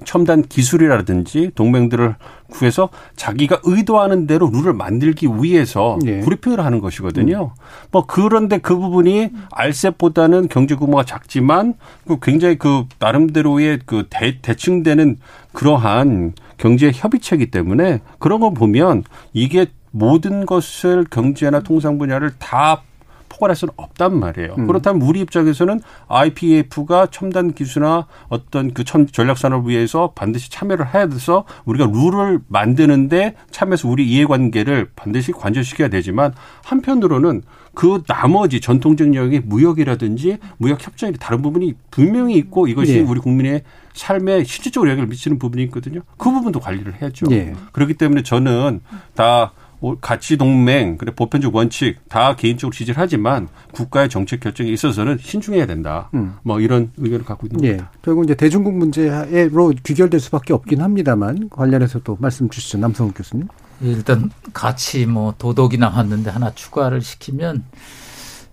[0.04, 2.14] 첨단 기술이라든지 동맹들을
[2.50, 6.20] 구해서 자기가 의도하는 대로 룰을 만들기 위해서 네.
[6.20, 7.52] 브리핑을 하는 것이거든요.
[7.54, 7.62] 음.
[7.90, 11.74] 뭐 그런데 그 부분이 RCEP보다는 경제 규모가 작지만
[12.06, 15.18] 그 굉장히 그 나름대로의 그 대, 대칭되는
[15.52, 22.82] 그러한 경제 협의체이기 때문에 그런 거 보면 이게 모든 것을 경제나 통상 분야를 다
[23.28, 24.54] 포괄할 수는 없단 말이에요.
[24.58, 24.66] 음.
[24.66, 31.44] 그렇다면 우리 입장에서는 IPF가 첨단 기술이나 어떤 그 전략 산업을 위해서 반드시 참여를 해야 돼서
[31.64, 36.32] 우리가 룰을 만드는데 참여해서 우리 이해관계를 반드시 관철시켜야 되지만
[36.64, 37.42] 한편으로는
[37.74, 43.00] 그 나머지 전통적 영역의 무역이라든지 무역 협정이 다른 부분이 분명히 있고 이것이 예.
[43.00, 43.62] 우리 국민의
[43.92, 46.00] 삶에 실질적으로 영향을 미치는 부분이 있거든요.
[46.16, 47.26] 그 부분도 관리를 해야죠.
[47.30, 47.54] 예.
[47.72, 48.80] 그렇기 때문에 저는
[49.14, 49.52] 다
[50.00, 56.10] 가치 동맹, 그래 보편적 원칙 다 개인적으로 지지를 하지만 국가의 정책 결정에 있어서는 신중해야 된다.
[56.14, 56.34] 음.
[56.42, 57.68] 뭐 이런 의견을 갖고 있는 예.
[57.76, 57.92] 겁니다.
[58.02, 62.78] 결국 이제 대중국 문제로 귀결될 수밖에 없긴 합니다만 관련해서 또 말씀 주시죠.
[62.78, 63.46] 남성욱 교수님.
[63.80, 67.64] 일단 같이 뭐 도덕이 나왔는데 하나 추가를 시키면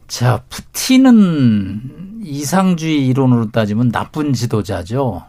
[0.07, 5.23] 자 푸틴은 이상주의 이론으로 따지면 나쁜 지도자죠.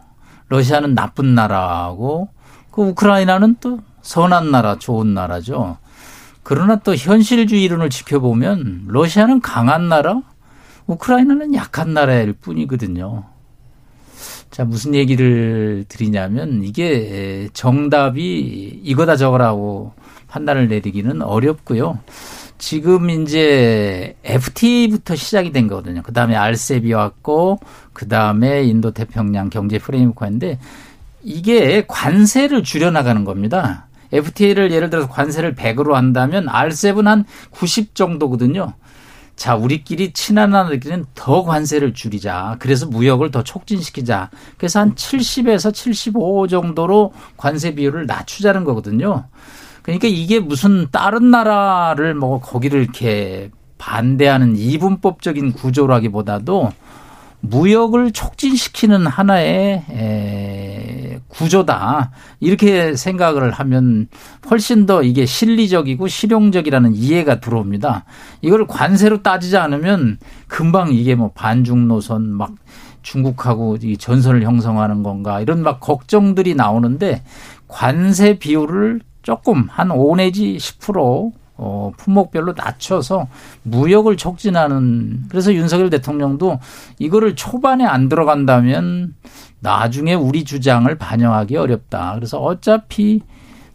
[0.48, 2.28] 러시아는 나쁜 나라고
[2.70, 5.78] 그 우크라이나는 또 선한 나라, 좋은 나라죠.
[6.48, 10.22] 그러나 또 현실주의 이론을 지켜보면 러시아는 강한 나라,
[10.86, 13.24] 우크라이나는 약한 나라일 뿐이거든요.
[14.52, 19.92] 자, 무슨 얘기를 드리냐면 이게 정답이 이거다 저거라고
[20.28, 21.98] 판단을 내리기는 어렵고요.
[22.58, 26.00] 지금 이제 FTA부터 시작이 된 거거든요.
[26.04, 27.58] 그 다음에 알셉이 왔고,
[27.92, 30.60] 그 다음에 인도 태평양 경제 프레임워크인데
[31.24, 33.88] 이게 관세를 줄여나가는 겁니다.
[34.12, 38.74] FTA를 예를 들어서 관세를 100으로 한다면 알셉은 한90 정도거든요.
[39.36, 42.56] 자, 우리끼리 친한 나라들끼리는 더 관세를 줄이자.
[42.58, 44.30] 그래서 무역을 더 촉진시키자.
[44.56, 49.26] 그래서 한 70에서 75 정도로 관세 비율을 낮추자는 거거든요.
[49.82, 56.72] 그러니까 이게 무슨 다른 나라를 뭐 거기를 이렇게 반대하는 이분법적인 구조라기보다도
[57.48, 62.12] 무역을 촉진시키는 하나의 에, 구조다.
[62.40, 64.08] 이렇게 생각을 하면
[64.50, 68.04] 훨씬 더 이게 실리적이고 실용적이라는 이해가 들어옵니다.
[68.42, 72.52] 이걸 관세로 따지지 않으면 금방 이게 뭐 반중 노선 막
[73.02, 77.22] 중국하고 이 전선을 형성하는 건가 이런 막 걱정들이 나오는데
[77.68, 83.28] 관세 비율을 조금 한 5 내지 10% 어, 품목별로 낮춰서
[83.62, 86.58] 무역을 촉진하는 그래서 윤석열 대통령도
[86.98, 89.14] 이거를 초반에 안 들어간다면
[89.60, 92.14] 나중에 우리 주장을 반영하기 어렵다.
[92.14, 93.22] 그래서 어차피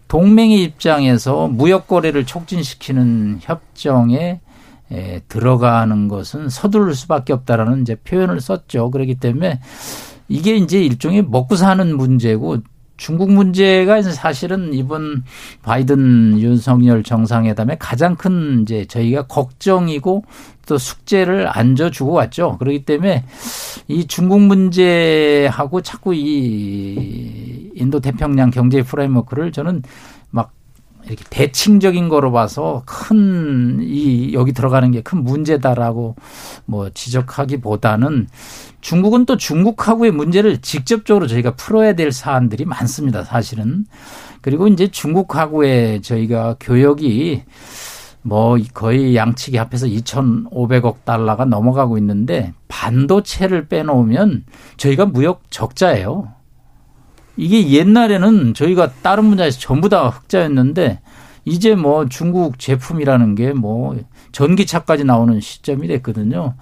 [0.07, 4.41] 동맹의 입장에서 무역 거래를 촉진시키는 협정에
[4.91, 8.91] 에, 들어가는 것은 서두를 수밖에 없다라는 이제 표현을 썼죠.
[8.91, 9.61] 그렇기 때문에
[10.27, 12.57] 이게 이제 일종의 먹고 사는 문제고
[13.01, 15.23] 중국 문제가 사실은 이번
[15.63, 20.23] 바이든 윤석열 정상회담의 가장 큰 이제 저희가 걱정이고
[20.67, 22.59] 또 숙제를 안져주고 왔죠.
[22.59, 23.25] 그렇기 때문에
[23.87, 29.83] 이 중국 문제하고 자꾸 이 인도 태평양 경제 프레임워크를 저는 막
[31.05, 36.15] 이렇게 대칭적인 거로 봐서 큰 이 여기 들어가는 게 큰 문제다라고
[36.65, 38.27] 뭐 지적하기보다는
[38.81, 43.23] 중국은 또 중국하고의 문제를 직접적으로 저희가 풀어야 될 사안들이 많습니다.
[43.23, 43.85] 사실은.
[44.41, 47.43] 그리고 이제 중국하고의 저희가 교역이
[48.23, 54.45] 뭐 거의 양측이 합해서 2,500억 달러가 넘어가고 있는데 반도체를 빼놓으면
[54.77, 56.29] 저희가 무역 적자예요.
[57.37, 60.99] 이게 옛날에는 저희가 다른 분야에서 전부 다 흑자였는데
[61.45, 63.97] 이제 뭐 중국 제품이라는 게 뭐
[64.31, 66.53] 전기차까지 나오는 시점이 됐거든요.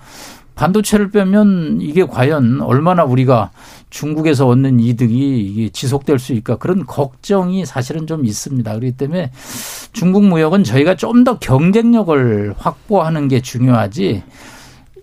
[0.56, 3.52] 반도체를 빼면 이게 과연 얼마나 우리가
[3.90, 8.70] 중국에서 얻는 이득이 이게 지속될 수 있을까 그런 걱정이 사실은 좀 있습니다.
[8.74, 9.32] 그렇기 때문에
[9.94, 14.24] 중국 무역은 저희가 좀 더 경쟁력을 확보하는 게 중요하지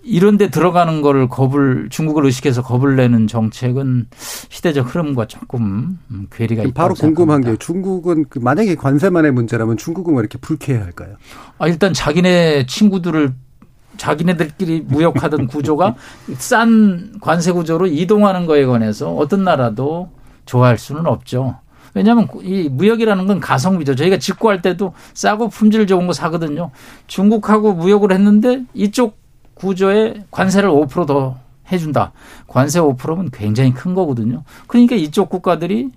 [0.06, 4.06] 이런 데 들어가는 거를 겁을 중국을 의식해서 겁을 내는 정책은
[4.48, 5.98] 시대적 흐름과 조금
[6.30, 6.72] 괴리가 있다.
[6.74, 11.16] 바로 궁금한 게 중국은 그 만약에 관세만의 문제라면 중국은 왜 이렇게 불쾌해할까요?
[11.58, 13.34] 아 일단 자기네 친구들을
[13.96, 15.96] 자기네들끼리 무역하던 구조가
[16.38, 20.10] 싼 관세 구조로 이동하는 거에 관해서 어떤 나라도
[20.44, 21.56] 좋아할 수는 없죠.
[21.94, 23.96] 왜냐하면 이 무역이라는 건 가성비죠.
[23.96, 26.70] 저희가 직구할 때도 싸고 품질 좋은 거 사거든요.
[27.06, 29.25] 중국하고 무역을 했는데 이쪽
[29.56, 31.38] 구조에 관세를 5%더
[31.72, 32.12] 해준다.
[32.46, 34.44] 관세 5%면 굉장히 큰 거거든요.
[34.68, 35.90] 그러니까 이쪽 국가들이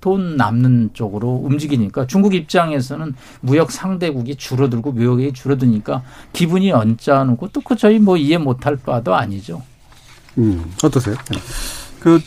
[0.00, 7.76] 돈 남는 쪽으로 움직이니까 중국 입장에서는 무역 상대국이 줄어들고 무역이 줄어드니까 기분이 언짢고 또 그
[7.76, 9.62] 저희 뭐 이해 못할 바도 아니죠.
[10.38, 11.16] 음, 어떠세요?
[12.00, 12.20] 그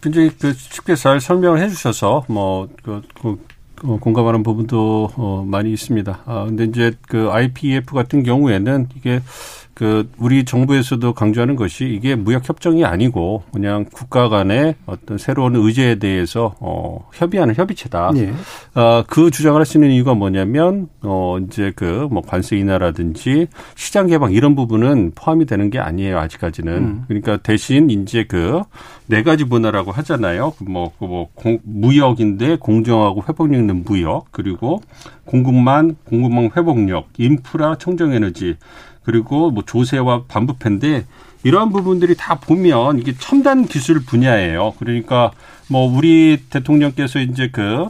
[0.00, 3.38] 굉장히 그 쉽게 잘 설명을 해주셔서 뭐그 그,
[3.82, 6.20] 어, 공감하는 부분도 어, 많이 있습니다.
[6.24, 9.20] 아 근데 이제 그 IPF 같은 경우에는 이게
[9.74, 15.96] 그 우리 정부에서도 강조하는 것이 이게 무역 협정이 아니고 그냥 국가 간의 어떤 새로운 의제에
[15.96, 18.12] 대해서 어 협의하는 협의체다.
[18.16, 18.32] 예.
[18.74, 24.54] 어그 주장을 할수 있는 이유가 뭐냐면 어 이제 그 뭐 관세 인하라든지 시장 개방 이런
[24.54, 26.72] 부분은 포함이 되는 게 아니에요 아직까지는.
[26.72, 27.04] 음.
[27.08, 28.62] 그러니까 대신 이제 그
[29.06, 30.54] 네 가지 문화라고 하잖아요.
[30.60, 34.80] 뭐, 그 뭐, 공, 무역인데 공정하고 회복력 있는 무역, 그리고
[35.26, 38.56] 공급만, 공급망 회복력, 인프라, 청정 에너지,
[39.04, 41.06] 그리고 뭐 조세와 반부패인데
[41.44, 44.74] 이러한 부분들이 다 보면 이게 첨단 기술 분야예요.
[44.78, 45.32] 그러니까
[45.68, 47.88] 뭐 우리 대통령께서 이제 그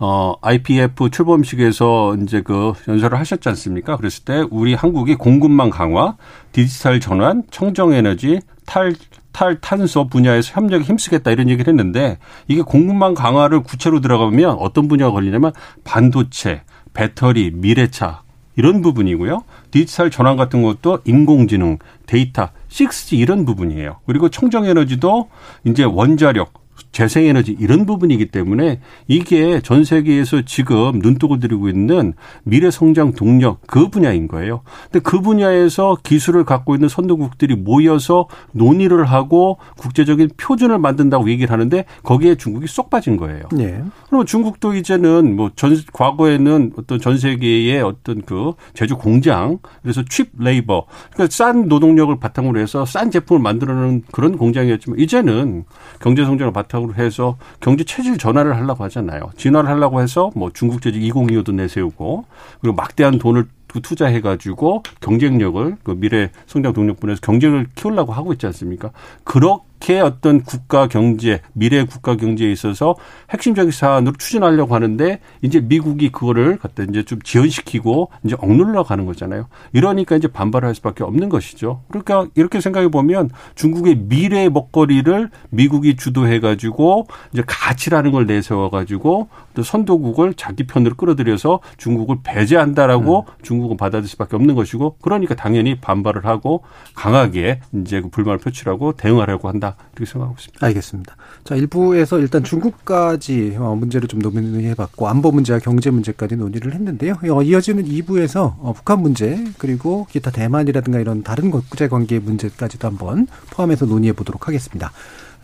[0.00, 3.96] 어, IPF 출범식에서 이제 그 연설을 하셨지 않습니까?
[3.96, 6.16] 그랬을 때 우리 한국이 공급망 강화,
[6.52, 8.94] 디지털 전환, 청정 에너지, 탈
[9.32, 15.52] 탈탄소 분야에서 협력에 힘쓰겠다 이런 얘기를 했는데 이게 공급망 강화를 구체로 들어가면 어떤 분야가 걸리냐면
[15.84, 18.22] 반도체, 배터리, 미래차
[18.58, 19.44] 이런 부분이고요.
[19.70, 24.00] 디지털 전환 같은 것도 인공지능, 데이터, 6G 이런 부분이에요.
[24.04, 25.30] 그리고 청정 에너지도
[25.64, 26.52] 이제 원자력,
[26.92, 32.14] 재생에너지 이런 부분이기 때문에 이게 전 세계에서 지금 눈독을 들이고 있는
[32.44, 34.62] 미래 성장 동력 그 분야인 거예요.
[34.84, 41.84] 근데 그 분야에서 기술을 갖고 있는 선도국들이 모여서 논의를 하고 국제적인 표준을 만든다고 얘기를 하는데
[42.02, 43.42] 거기에 중국이 쏙 빠진 거예요.
[43.52, 43.82] 네.
[44.08, 50.30] 그럼 중국도 이제는 뭐 전 과거에는 어떤 전 세계의 어떤 그 제조 공장 그래서 cheap
[50.38, 55.64] labor 그러니까 싼 노동력을 바탕으로 해서 싼 제품을 만들어내는 그런 공장이었지만 이제는
[56.00, 59.30] 경제 성장을 바탕 으로 해서 경제 체질 전환을 하려고 하잖아요.
[59.36, 62.24] 진화를 하려고 해서 뭐 중국 제조 2025도 내세우고
[62.60, 68.90] 그리고 막대한 돈을 투자해가지고 경쟁력을 그 미래 성장 동력분에서 경쟁을 키우려고 하고 있지 않습니까?
[69.24, 69.67] 그렇게
[70.02, 72.94] 어떤 국가 경제, 미래 국가 경제에 있어서
[73.30, 79.48] 핵심적인 사안으로 추진하려고 하는데 이제 미국이 그거를 갖다 이제 좀 지연시키고 이제 억눌러 가는 거잖아요.
[79.72, 81.82] 이러니까 이제 반발할 수밖에 없는 것이죠.
[81.88, 89.28] 그러니까 이렇게 생각해 보면 중국의 미래 먹거리를 미국이 주도해 가지고 이제 가치라는 걸 내세워 가지고
[89.47, 93.32] 또 선도국을 자기 편으로 끌어들여서 중국을 배제한다라고 음.
[93.42, 96.62] 중국은 받아들일 수밖에 없는 것이고 그러니까 당연히 반발을 하고
[96.94, 100.66] 강하게 이제 그 불만을 표출하고 대응하려고 한다 이렇게 생각하고 있습니다.
[100.66, 101.16] 알겠습니다.
[101.44, 107.14] 자 일부에서 일단 중국까지 어, 문제를 좀 논의해봤고 안보 문제와 경제 문제까지 논의를 했는데요.
[107.30, 113.26] 어, 이어지는 2부에서 어, 북한 문제 그리고 기타 대만이라든가 이런 다른 국제 관계 문제까지도 한번
[113.50, 114.92] 포함해서 논의해 보도록 하겠습니다.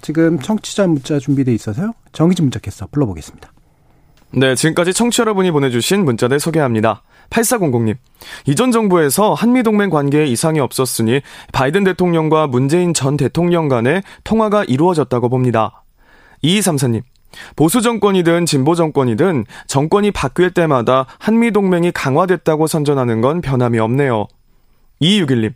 [0.05, 1.95] 지금 청취자 문자 준비돼 있어서요.
[2.13, 3.54] 정희진 문자 캐스터 불러보겠습니다.
[4.37, 7.03] 네, 지금까지 청취 여러분이 보내주신 문자들 소개합니다.
[7.31, 7.97] 8400님.
[8.47, 11.21] 이전 정부에서 한미동맹 관계에 이상이 없었으니
[11.53, 15.85] 바이든 대통령과 문재인 전 대통령 간의 통화가 이루어졌다고 봅니다.
[16.43, 17.03] 2234님.
[17.55, 24.27] 보수 정권이든 진보 정권이든 정권이 바뀔 때마다 한미동맹이 강화됐다고 선전하는 건 변함이 없네요.
[25.01, 25.53] 2261님.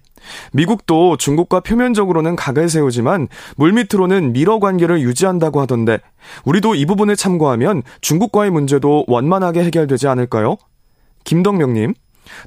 [0.52, 5.98] 미국도 중국과 표면적으로는 각을 세우지만 물밑으로는 밀월 관계를 유지한다고 하던데
[6.44, 10.56] 우리도 이 부분을 참고하면 중국과의 문제도 원만하게 해결되지 않을까요?
[11.24, 11.94] 김덕명님.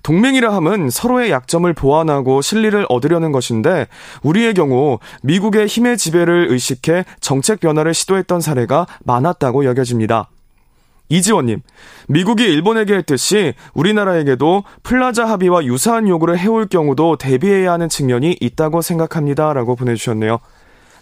[0.04, 3.88] 동맹이라 함은 서로의 약점을 보완하고 실리를 얻으려는 것인데
[4.22, 10.30] 우리의 경우 미국의 힘의 지배를 의식해 정책 변화를 시도했던 사례가 많았다고 여겨집니다.
[11.12, 11.62] 이지원님,
[12.08, 19.52] 미국이 일본에게 했듯이 우리나라에게도 플라자 합의와 유사한 요구를 해올 경우도 대비해야 하는 측면이 있다고 생각합니다.
[19.52, 20.40] 라고 보내주셨네요.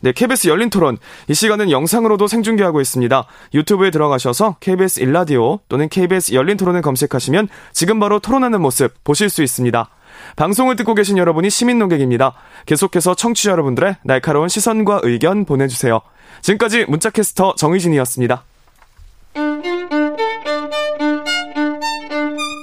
[0.02, 0.98] 네, KBS 열린 토론.
[1.28, 3.26] 이 시간은 영상으로도 생중계하고 있습니다.
[3.54, 9.44] 유튜브에 들어가셔서 KBS 일라디오 또는 KBS 열린 토론을 검색하시면 지금 바로 토론하는 모습 보실 수
[9.44, 9.90] 있습니다.
[10.38, 12.34] 방송을 듣고 계신 여러분이 시민 농객입니다.
[12.66, 16.00] 계속해서 청취자 여러분들의 날카로운 시선과 의견 보내주세요.
[16.42, 18.44] 지금까지 문자캐스터 정의진이었습니다.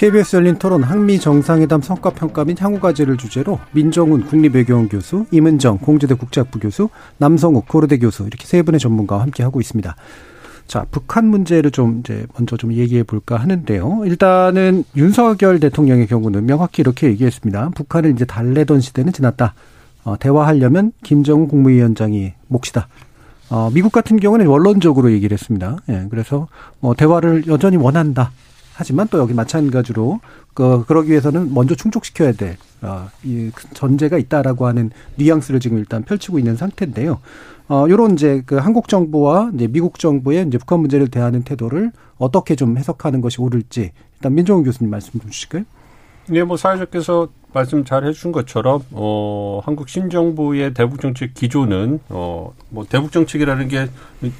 [0.00, 6.58] KBS 열린 토론 항미 정상회담 성과평가 및 향후과제를 주제로 민정훈 국립외교원 교수, 임은정 공주대 국제학부
[6.58, 6.88] 교수,
[7.18, 9.94] 남성욱 고려대 교수 이렇게 세 분의 전문가와 함께 하고 있습니다.
[10.66, 14.04] 자, 북한 문제를 좀 이제 먼저 좀 얘기해 볼까 하는데요.
[14.06, 17.72] 일단은 윤석열 대통령의 경우는 명확히 이렇게 얘기했습니다.
[17.74, 19.52] 북한을 이제 달래던 시대는 지났다.
[20.04, 22.88] 어, 대화하려면 김정은 국무위원장이 몫이다.
[23.50, 25.76] 어, 미국 같은 경우는 원론적으로 얘기를 했습니다.
[25.88, 26.46] 예, 그래서
[26.78, 28.30] 뭐 대화를 여전히 원한다.
[28.74, 30.20] 하지만 또 여기 마찬가지로
[30.54, 36.38] 그 그러기 위해서는 먼저 충족시켜야 될 어, 이 전제가 있다라고 하는 뉘앙스를 지금 일단 펼치고
[36.38, 37.18] 있는 상태인데요.
[37.68, 42.54] 어, 요런 이제 그 한국 정부와 이제 미국 정부의 이제 북한 문제를 대하는 태도를 어떻게
[42.54, 45.64] 좀 해석하는 것이 옳을지 일단 민종훈 교수님 말씀 좀 주실까요?
[46.28, 53.12] 네, 뭐 사회자께서 말씀 잘 해준 것처럼 어 한국 신정부의 대북 정책 기조는 어뭐 대북
[53.12, 53.88] 정책이라는 게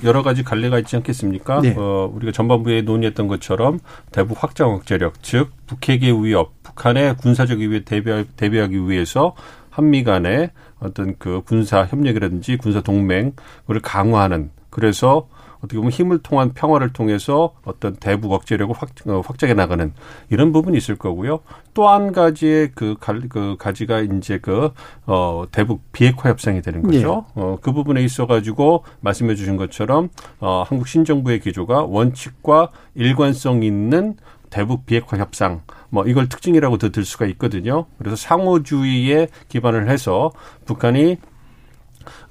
[0.04, 1.60] 여러 가지 갈래가 있지 않겠습니까?
[1.60, 1.74] 네.
[1.76, 3.80] 어 우리가 전반부에 논의했던 것처럼
[4.12, 9.34] 대북 확장 억제력 즉 북핵의 위협, 북한의 군사적 위협에 대비 대비하기 위해서
[9.70, 10.50] 한미 간의
[10.80, 15.28] 어떤 그 군사 협력이라든지 군사 동맹을 강화하는 그래서
[15.60, 19.92] 어떻게 보면 힘을 통한 평화를 통해서 어떤 대북 억제력을 확, 어, 확장해 나가는
[20.30, 21.40] 이런 부분이 있을 거고요.
[21.74, 24.72] 또 한 가지의 그, 가, 그 가지가 이제 그,
[25.06, 27.26] 어, 대북 비핵화 협상이 되는 거죠.
[27.34, 27.42] 네.
[27.42, 30.08] 어, 그 부분에 있어 가지고 말씀해 주신 것처럼
[30.40, 34.16] 어, 한국 신정부의 기조가 원칙과 일관성 있는
[34.50, 37.86] 대북 비핵화 협상 뭐 이걸 특징이라고 들 수가 있거든요.
[37.98, 40.32] 그래서 상호주의에 기반을 해서
[40.64, 41.18] 북한이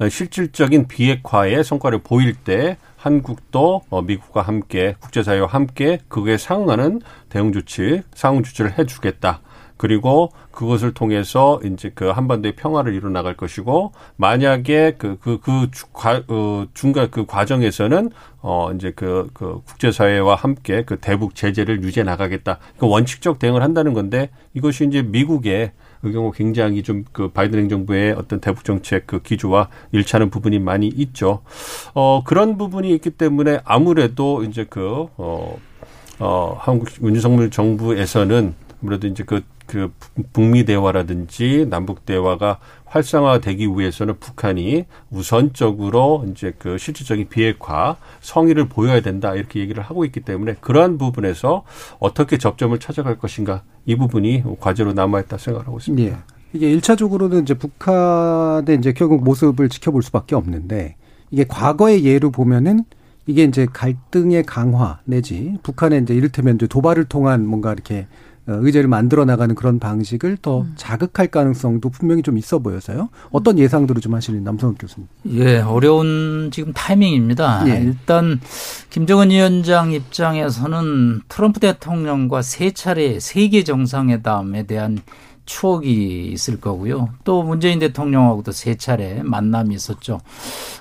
[0.09, 8.02] 실질적인 비핵화의 성과를 보일 때 한국도 어, 미국과 함께 국제사회와 함께 그에 상응하는 대응 조치,
[8.14, 9.39] 상응 조치를 해주겠다.
[9.78, 15.70] 그리고 그것을 통해서 이제 그 한반도의 평화를 이뤄 나갈 것이고 만약에 그 그그
[16.28, 18.10] 어, 중간 그 과정에서는
[18.41, 22.60] 어 이제 그, 그 국제사회와 함께 그 대북 제재를 유지해 나가겠다.
[22.78, 25.72] 그 원칙적 대응을 한다는 건데 이것이 이제 미국의
[26.02, 30.88] 그 경우 굉장히 좀 그 바이든 행정부의 어떤 대북 정책 그 기조와 일치하는 부분이 많이
[30.88, 31.41] 있죠.
[31.93, 35.58] 어 그런 부분이 있기 때문에 아무래도 이제 그 어,
[36.20, 39.91] 어 한국 윤석열 정부에서는 아무래도 이제 그, 그
[40.34, 42.60] 북미 대화라든지 남북 대화가
[42.90, 50.22] 활성화되기 위해서는 북한이 우선적으로 이제 그 실질적인 비핵화 성의를 보여야 된다 이렇게 얘기를 하고 있기
[50.22, 51.64] 때문에 그러한 부분에서
[52.00, 56.12] 어떻게 접점을 찾아갈 것인가 이 부분이 과제로 남아있다 생각하고 있습니다.
[56.12, 56.18] 예.
[56.54, 60.96] 이게 일차적으로는 이제 북한의 이제 결국 모습을 지켜볼 수밖에 없는데
[61.32, 62.86] 이게 과거의 예로 보면은
[63.28, 68.88] 이게 이제 갈등의 강화 내지 북한의 이제 이를테면 이제 도발을 통한 뭔가 이렇게 어, 의제를
[68.88, 70.74] 만들어 나가는 그런 방식을 더 음.
[70.76, 73.10] 자극할 가능성도 분명히 좀 있어 보여서요.
[73.32, 75.08] 어떤 예상들을 좀 하시는 남성욱 교수님?
[75.32, 77.68] 예, 어려운 지금 타이밍입니다.
[77.68, 77.82] 예.
[77.82, 78.39] 일단
[78.89, 85.00] 김정은 위원장 입장에서는 트럼프 대통령과 세 차례 세계 정상회담에 대한
[85.50, 87.10] 추억이 있을 거고요.
[87.24, 90.22] 또 문재인 대통령하고도 세 차례 만남이 있었죠.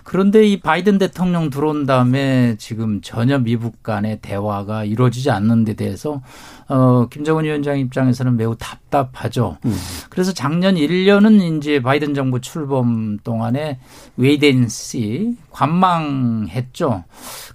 [0.04, 6.20] 그런데 이 바이든 대통령 들어온 다음에 지금 전혀 미북 간의 대화가 이루어지지 않는 데 대해서
[6.68, 9.56] 어, 김정은 위원장 입장에서는 매우 답답하죠.
[9.64, 9.74] 음.
[10.10, 13.78] 그래서 작년 1년은 이제 바이든 정부 출범 동안에
[14.18, 17.04] wait and see 관망했죠.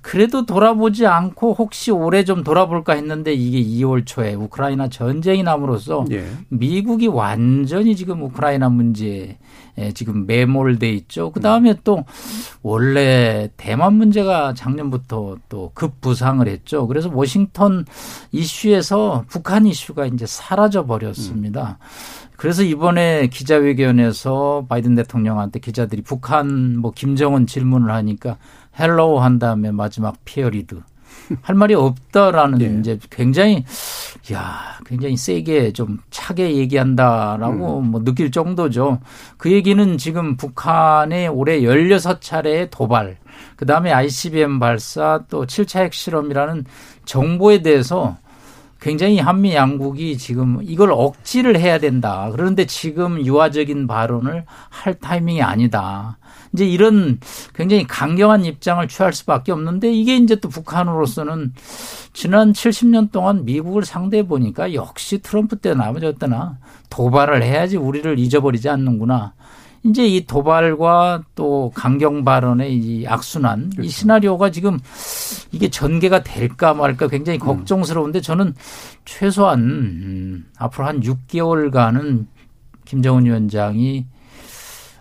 [0.02, 6.26] 그래도 돌아보지 않고 혹시 올해 좀 돌아볼까 했는데 이게 2월 초에 우크라이나 전쟁이 남으로써 예.
[6.50, 9.38] 미국이 완전히 지금 우크라이나 문제에
[9.94, 11.32] 지금 매몰돼 있죠.
[11.32, 12.06] 그 다음에 또
[12.62, 16.88] 원래 대만 문제가 작년부터 또 급부상을 했죠.
[16.88, 17.86] 그래서 워싱턴
[18.32, 21.78] 이슈에서 북한 이슈가 이제 사라져 버렸습니다.
[22.38, 28.38] 그래서 이번에 기자회견에서 바이든 대통령한테 기자들이 북한 뭐 김정은 질문을 하니까
[28.80, 30.82] hello 한 다음에 마지막 period
[31.42, 32.78] 할 말이 없다라는 네.
[32.80, 33.64] 이제 굉장히
[34.32, 37.92] 야 굉장히 세게 좀 차게 얘기한다라고 음.
[37.92, 39.00] 뭐 느낄 정도죠.
[39.38, 43.18] 그 얘기는 지금 북한의 올해 16차례의 도발,
[43.58, 46.66] 그 다음에 ICBM 발사 또 7차 핵실험이라는
[47.04, 48.18] 정보에 대해서
[48.84, 52.30] 굉장히 한미 양국이 지금 이걸 억지를 해야 된다.
[52.34, 56.18] 그런데 지금 유화적인 발언을 할 타이밍이 아니다.
[56.52, 57.18] 이제 이런
[57.56, 61.54] 굉장히 강경한 입장을 취할 수밖에 없는데 이게 이제 또 북한으로서는
[62.12, 66.58] 지난 70년 동안 미국을 상대해 보니까 역시 트럼프 때나 아버지였나
[66.90, 69.34] 도발을 해야지 우리를 잊어버리지 않는구나.
[69.86, 73.82] 이제 이 도발과 또 강경 발언의 이 악순환 그렇죠.
[73.82, 74.80] 이 시나리오가 지금
[75.52, 77.46] 이게 전개가 될까 말까 굉장히 음.
[77.46, 78.56] 걱정스러운데 저는
[79.04, 82.28] 최소한 음, 앞으로 한 6개월간은
[82.86, 84.06] 김정은 위원장이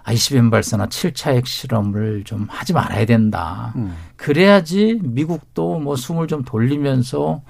[0.05, 3.73] ICBM 발사나 7차 핵실험을 좀 하지 말아야 된다.
[3.77, 3.95] 음.
[4.17, 7.43] 그래야지 미국도 뭐 숨을 좀 돌리면서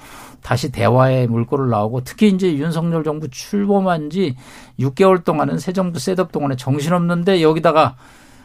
[0.42, 4.36] 다시 대화의 물꼬를 나오고 특히 이제 윤석열 정부 출범한 지
[4.78, 7.96] 6개월 동안은 새 정부 셋업 동안에 정신없는데 여기다가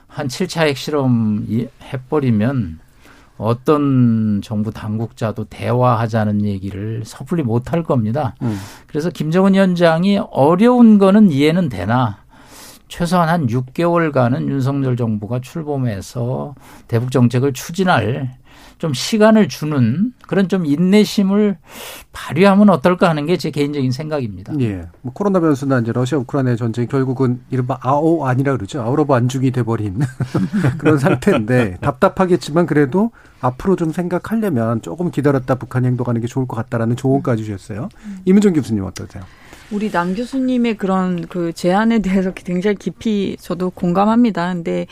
[0.08, 1.46] 한 7차 핵실험
[1.82, 2.80] 해버리면
[3.38, 8.36] 어떤 정부 당국자도 대화하자는 얘기를 섣불리 못 할 겁니다.
[8.42, 8.58] 음.
[8.88, 12.20] 그래서 김정은 위원장이 어려운 거는 이해는 되나
[12.88, 16.56] 최소한 한 6개월간은 윤석열 정부가 출범해서
[16.88, 18.38] 대북 정책을 추진할
[18.78, 21.58] 좀 시간을 주는 그런 좀 인내심을
[22.12, 24.54] 발휘하면 어떨까 하는 게 제 개인적인 생각입니다.
[24.62, 24.88] 예.
[25.02, 28.82] 뭐 코로나 변수나 이제 러시아 우크라이나 전쟁이 결국은 이른바 아오 아니라 그러죠.
[28.82, 30.00] 아우러브 안중이 돼버린
[30.80, 36.96] 그런 상태인데 답답하겠지만 그래도 앞으로 좀 생각하려면 조금 기다렸다 북한 행동하는 게 좋을 것 같다라는
[36.96, 37.90] 조언까지 주셨어요.
[38.26, 39.24] 이문정 교수님 어떠세요?
[39.70, 44.54] 우리 남 교수님의 그런 그 제안에 대해서 굉장히 깊이 저도 공감합니다.
[44.54, 44.88] 근데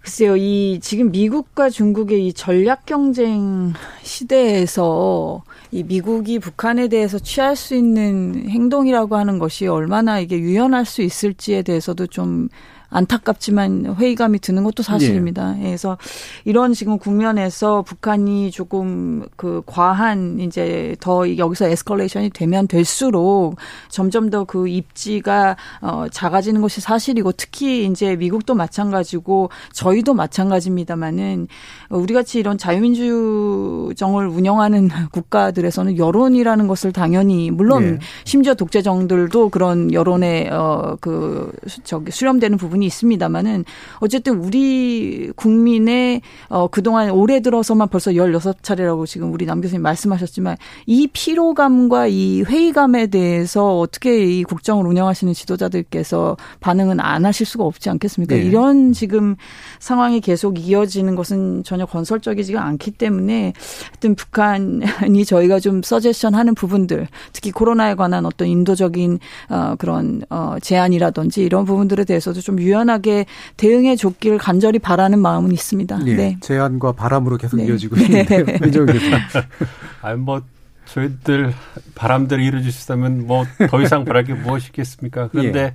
[0.00, 7.74] 글쎄요, 이 지금 미국과 중국의 이 전략 경쟁 시대에서 이 미국이 북한에 대해서 취할 수
[7.74, 12.48] 있는 행동이라고 하는 것이 얼마나 이게 유연할 수 있을지에 대해서도 좀
[12.90, 15.56] 안타깝지만 회의감이 드는 것도 사실입니다.
[15.60, 15.64] 예.
[15.64, 15.98] 그래서
[16.44, 23.56] 이런 지금 국면에서 북한이 조금 그 과한 이제 더 여기서 에스컬레이션이 되면 될수록
[23.88, 31.48] 점점 더 그 입지가 어 작아지는 것이 사실이고 특히 이제 미국도 마찬가지고 저희도 마찬가지입니다만은
[31.90, 37.98] 우리 같이 이런 자유민주정을 운영하는 국가들에서는 여론이라는 것을 당연히 물론 네.
[38.24, 41.52] 심지어 독재정들도 그런 여론에 어그
[41.84, 43.64] 저기 수렴되는 부분이 부분이 있습니다만은
[43.96, 50.56] 어쨌든 우리 국민의 어 그동안 올해 들어서만 벌써 16차례라고 지금 우리 남 교수님 말씀하셨지만
[50.86, 57.90] 이 피로감과 이 회의감에 대해서 어떻게 이 국정을 운영하시는 지도자들께서 반응은 안 하실 수가 없지
[57.90, 58.36] 않겠습니까?
[58.36, 58.42] 네.
[58.42, 59.36] 이런 지금
[59.80, 63.52] 상황이 계속 이어지는 것은 전혀 건설적이지가 않기 때문에
[63.88, 69.18] 하여튼 북한이 저희가 좀 서제션 하는 부분들 특히 코로나에 관한 어떤 인도적인
[69.50, 75.98] 어 그런 어 제안이라든지 이런 부분들에 대해서도 좀 유연하게 대응해 줬기를 간절히 바라는 마음은 있습니다.
[76.04, 76.14] 네.
[76.14, 76.36] 네.
[76.40, 77.66] 제안과 바람으로 계속 네.
[77.66, 78.44] 이어지고 있는데요.
[80.02, 80.42] 아니 뭐
[80.84, 81.52] 저희들
[81.94, 85.28] 바람대로 이루어질 수 있다면 뭐 더 이상 바랄 게 무엇이겠습니까?
[85.28, 85.74] 그런데 예.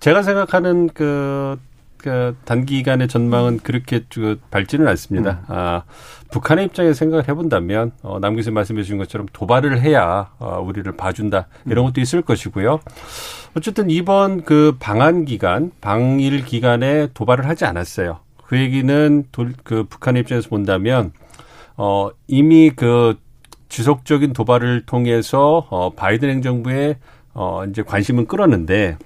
[0.00, 1.58] 제가 생각하는 그,
[1.98, 5.40] 그 단기간의 전망은 그렇게 그 밝지는 않습니다.
[5.42, 5.44] 음.
[5.48, 5.82] 아,
[6.30, 11.48] 북한의 입장에 생각을 해본다면 어, 남 교수님 말씀해 주신 것처럼 도발을 해야 어, 우리를 봐준다
[11.66, 12.80] 이런 것도 있을 것이고요.
[13.56, 18.20] 어쨌든 이번 그 방한 기간, 방일 기간에 도발을 하지 않았어요.
[18.48, 21.12] 그 얘기는 도, 그 북한의 입장에서 본다면
[21.76, 23.18] 어 이미 그
[23.68, 26.96] 지속적인 도발을 통해서 어 바이든 행정부의
[27.34, 28.96] 어 이제 관심은 끌었는데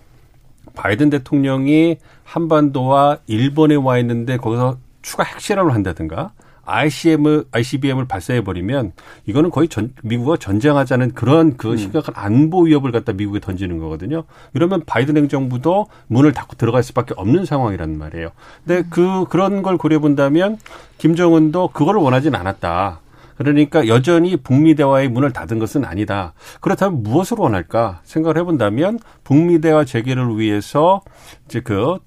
[0.74, 1.98] 바이든 대통령이
[2.32, 6.32] 한반도와 일본에 와 있는데 거기서 추가 핵실험을 한다든가
[6.64, 8.92] ICM, ICBM을 발사해 버리면
[9.26, 11.76] 이거는 거의 전, 미국과 전쟁하자는 그런 그 음.
[11.76, 14.24] 심각한 안보 위협을 갖다 미국에 던지는 거거든요.
[14.54, 18.30] 이러면 바이든 행정부도 문을 닫고 들어갈 수밖에 없는 상황이란 말이에요.
[18.64, 18.86] 근데 음.
[18.90, 20.56] 그 그런 걸 고려 본다면
[20.98, 23.01] 김정은도 그거를 원하진 않았다.
[23.42, 26.34] 그러니까 여전히 북미 대화의 문을 닫은 것은 아니다.
[26.60, 31.02] 그렇다면 무엇을 원할까 생각을 해본다면 북미 대화 재개를 위해서
[31.46, 31.98] 이제 그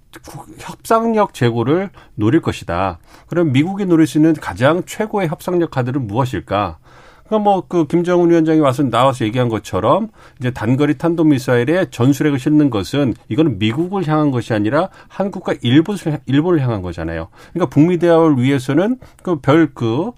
[0.60, 3.00] 협상력 제고를 노릴 것이다.
[3.28, 6.78] 그럼 미국이 노릴 수 있는 가장 최고의 협상력 카드는 무엇일까?
[7.28, 10.10] 그러니까 뭐 그 김정은 위원장이 와서 나와서 얘기한 것처럼
[10.40, 16.62] 이제 단거리 탄도 미사일에 전술핵을 싣는 것은 이거는 미국을 향한 것이 아니라 한국과 일본을 일본을
[16.62, 17.30] 향한 거잖아요.
[17.54, 20.12] 그러니까 북미 대화를 위해서는 그 별그 그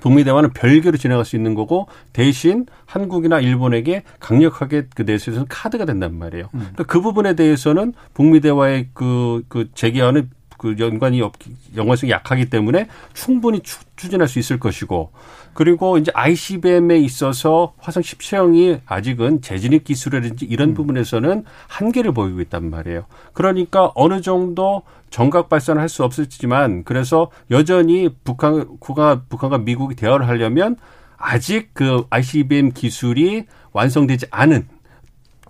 [0.00, 6.18] 북미 대화는 별개로 진행할 수 있는 거고 대신 한국이나 일본에게 강력하게 그 내수에서는 카드가 된단
[6.18, 6.48] 말이에요.
[6.54, 6.58] 음.
[6.58, 11.34] 그러니까 그 부분에 대해서는 북미 대화의 그, 그 재개화는 그 연관이 없,
[11.76, 15.12] 연관성이 약하기 때문에 충분히 추, 추진할 수 있을 것이고
[15.58, 20.74] 그리고 이제 ICBM에 있어서 화성 17형이 아직은 재진입 기술이라든지 이런 음.
[20.74, 23.06] 부분에서는 한계를 보이고 있단 말이에요.
[23.32, 30.28] 그러니까 어느 정도 정각 발사는 할 수 없었지만 그래서 여전히 북한, 국가, 북한과 미국이 대화를
[30.28, 30.76] 하려면
[31.16, 34.68] 아직 그 ICBM 기술이 완성되지 않은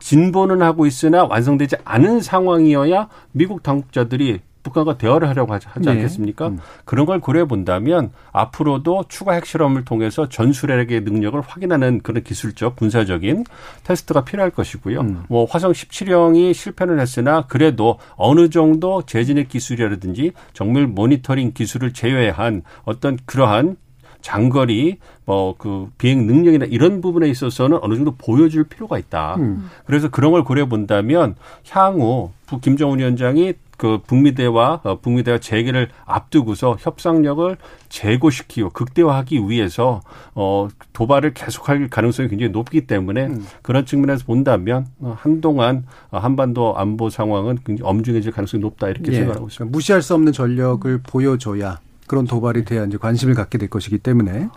[0.00, 5.90] 진보는 하고 있으나 완성되지 않은 상황이어야 미국 당국자들이 북한과 대화를 하려고 하지, 네.
[5.90, 6.48] 않겠습니까?
[6.48, 6.58] 음.
[6.84, 13.44] 그런 걸 고려해 본다면 앞으로도 추가 핵실험을 통해서 전술핵의 능력을 확인하는 그런 기술적 군사적인
[13.84, 15.00] 테스트가 필요할 것이고요.
[15.00, 15.24] 음.
[15.28, 23.18] 뭐 화성 17형이 실패는 했으나 그래도 어느 정도 재진핵 기술이라든지 정밀 모니터링 기술을 제외한 어떤
[23.26, 23.76] 그러한
[24.20, 29.36] 장거리 뭐 그 비행 능력이나 이런 부분에 있어서는 어느 정도 보여줄 필요가 있다.
[29.36, 29.68] 음.
[29.84, 31.34] 그래서 그런 걸 고려 본다면
[31.70, 32.30] 향후
[32.62, 37.56] 김정은 위원장이 그 북미 대화 어, 북미 대화 재개를 앞두고서 협상력을
[37.88, 40.00] 재고시키고 극대화하기 위해서
[40.34, 43.46] 어 도발을 계속할 가능성이 굉장히 높기 때문에 음.
[43.62, 49.16] 그런 측면에서 본다면 어, 한동안 어, 한반도 안보 상황은 굉장히 엄중해질 가능성이 높다 이렇게 예.
[49.16, 49.58] 생각하고 있습니다.
[49.58, 54.48] 그러니까 무시할 수 없는 전력을 보여줘야 그런 도발이 돼야 이제 관심을 갖게 될 것이기 때문에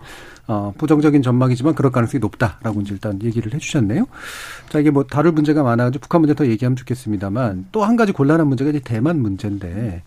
[0.52, 4.06] 어, 부정적인 전망이지만 그럴 가능성이 높다라고 이제 일단 얘기를 해주셨네요.
[4.68, 8.47] 자 이게 뭐 다룰 문제가 많아가지고 북한 문제 더 얘기하면 좋겠습니다만 또 한 가지 곤란한
[8.47, 10.04] 문제가 이제 대만 문제인데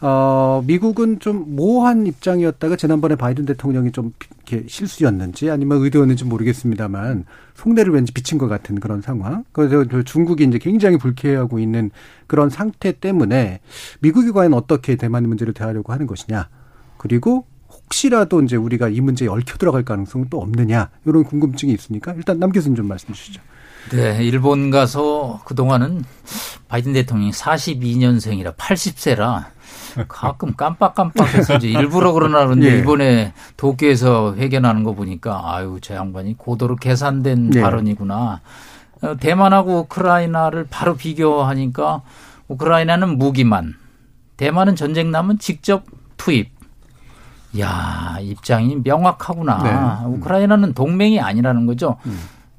[0.00, 7.24] 어, 미국은 좀 모호한 입장이었다가 지난번에 바이든 대통령이 좀 이렇게 실수였는지 아니면 의도였는지 모르겠습니다만
[7.54, 9.44] 속내를 왠지 비친 것 같은 그런 상황.
[9.52, 11.92] 그래서 중국이 이제 굉장히 불쾌해하고 있는
[12.26, 13.60] 그런 상태 때문에
[14.00, 16.48] 미국이 과연 어떻게 대만 문제를 대하려고 하는 것이냐.
[16.98, 17.46] 그리고
[17.94, 22.50] 혹시라도 이제 우리가 이 문제에 얽혀 들어갈 가능성은 또 없느냐 이런 궁금증이 있으니까 일단 남
[22.50, 23.40] 교수님 좀 말씀 주시죠.
[23.92, 26.04] 네, 일본 가서 그동안은
[26.68, 29.44] 바이든 대통령이 42년생이라 80세라
[30.08, 32.78] 가끔 깜빡깜빡해서 이제 일부러 그러나 그런데 예.
[32.80, 37.60] 이번에 도쿄에서 회견하는 거 보니까 아유 저 양반이 고도로 계산된 예.
[37.60, 38.40] 발언이구나.
[39.02, 42.02] 어, 대만하고 우크라이나를 바로 비교하니까
[42.48, 43.74] 우크라이나는 무기만,
[44.36, 45.84] 대만은 전쟁 나면 직접
[46.16, 46.53] 투입.
[47.58, 50.02] 야 입장이 명확하구나.
[50.02, 50.06] 네.
[50.08, 51.96] 우크라이나는 동맹이 아니라는 거죠.
[52.06, 52.18] 음.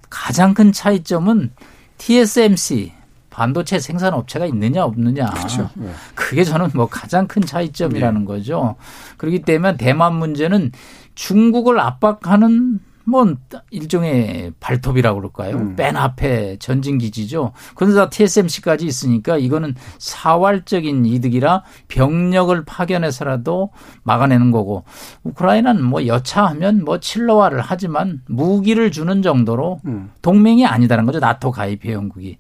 [0.10, 1.52] 가장 큰 차이점은
[1.98, 2.94] TSMC
[3.30, 5.26] 반도체 생산 업체가 있느냐 없느냐.
[5.26, 5.70] 그렇죠.
[5.82, 5.92] 예.
[6.16, 8.76] 그게 저는 뭐 가장 큰 차이점이라는 거죠.
[9.18, 10.72] 그렇기 때문에 대만 문제는
[11.16, 13.36] 중국을 압박하는 뭐
[13.70, 15.56] 일종의 발톱이라고 그럴까요?
[15.56, 15.76] 음.
[15.76, 17.52] 맨 앞에 전진 기지죠.
[17.76, 23.70] 그러다 TSMC까지 있으니까 이거는 사활적인 이득이라 병력을 파견해서라도
[24.04, 24.84] 막아내는 거고
[25.24, 30.12] 우크라이나는 뭐 여차하면 뭐 칠러화를 하지만 무기를 주는 정도로 음.
[30.22, 31.20] 동맹이 아니다는 거죠.
[31.20, 32.38] 나토 가입 회원국이.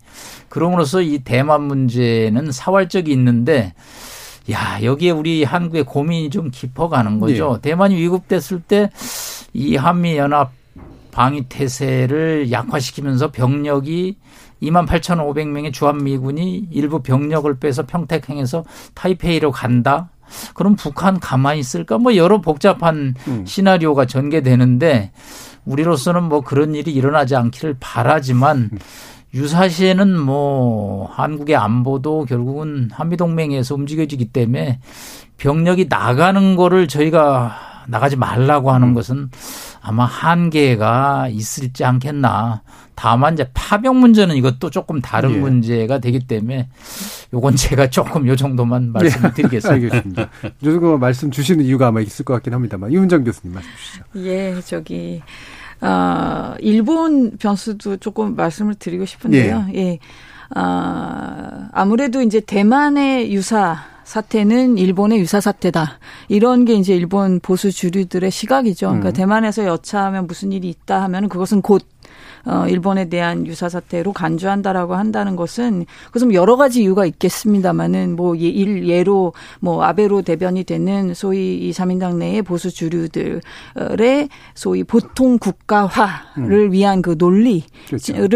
[0.49, 3.73] 그럼으로써 이 대만 문제는 사활적이 있는데
[4.51, 7.59] 야, 여기에 우리 한국의 고민이 좀 깊어가는 거죠.
[7.61, 8.91] 대만이 위급됐을 때
[9.55, 10.51] 이 한미 연합
[11.11, 14.17] 방위 태세를 약화시키면서 병력이
[14.61, 20.09] 2만 8,500명의 주한미군이 일부 병력을 빼서 평택행에서 타이페이로 간다.
[20.55, 21.97] 그럼 북한 가만히 있을까?
[21.97, 23.45] 뭐 여러 복잡한 음.
[23.45, 25.13] 시나리오가 전개되는데
[25.63, 28.71] 우리로서는 뭐 그런 일이 일어나지 않기를 바라지만
[29.33, 34.79] 유사시에는 뭐 한국의 안보도 결국은 한미동맹에서 움직여지기 때문에
[35.37, 39.29] 병력이 나가는 거를 저희가 나가지 말라고 하는 것은
[39.81, 42.61] 아마 한계가 있을지 않겠나.
[42.95, 45.37] 다만 이제 파병 문제는 이것도 조금 다른 예.
[45.37, 46.69] 문제가 되기 때문에
[47.33, 49.75] 요건 제가 조금 요 정도만 말씀을 드리겠습니다.
[49.75, 50.29] 네, 알겠습니다.
[50.63, 54.03] 요즘 그 말씀 주시는 이유가 아마 있을 것 같긴 합니다만 이훈정 교수님 말씀 주시죠.
[54.17, 55.21] 예, 저기
[55.81, 59.67] 아, 일본 변수도 조금 말씀을 드리고 싶은데요.
[59.75, 59.99] 예.
[60.51, 65.99] 아, 아무래도 이제 대만의 유사 사태는 일본의 유사 사태다.
[66.29, 68.87] 이런 게 이제 일본 보수 주류들의 시각이죠.
[68.87, 69.13] 그러니까 음.
[69.13, 71.83] 대만에서 여차하면 무슨 일이 있다 하면 그것은 곧
[72.45, 78.47] 어, 일본에 대한 유사 사태로 간주한다라고 한다는 것은 그것은 여러 가지 이유가 있겠습니다만은 뭐 예-
[78.47, 83.41] 일 예로 뭐 아베로 대변이 되는 소위 이 자민당 내의 보수 주류들의
[84.53, 87.63] 소위 보통 국가화를 위한 그 논리를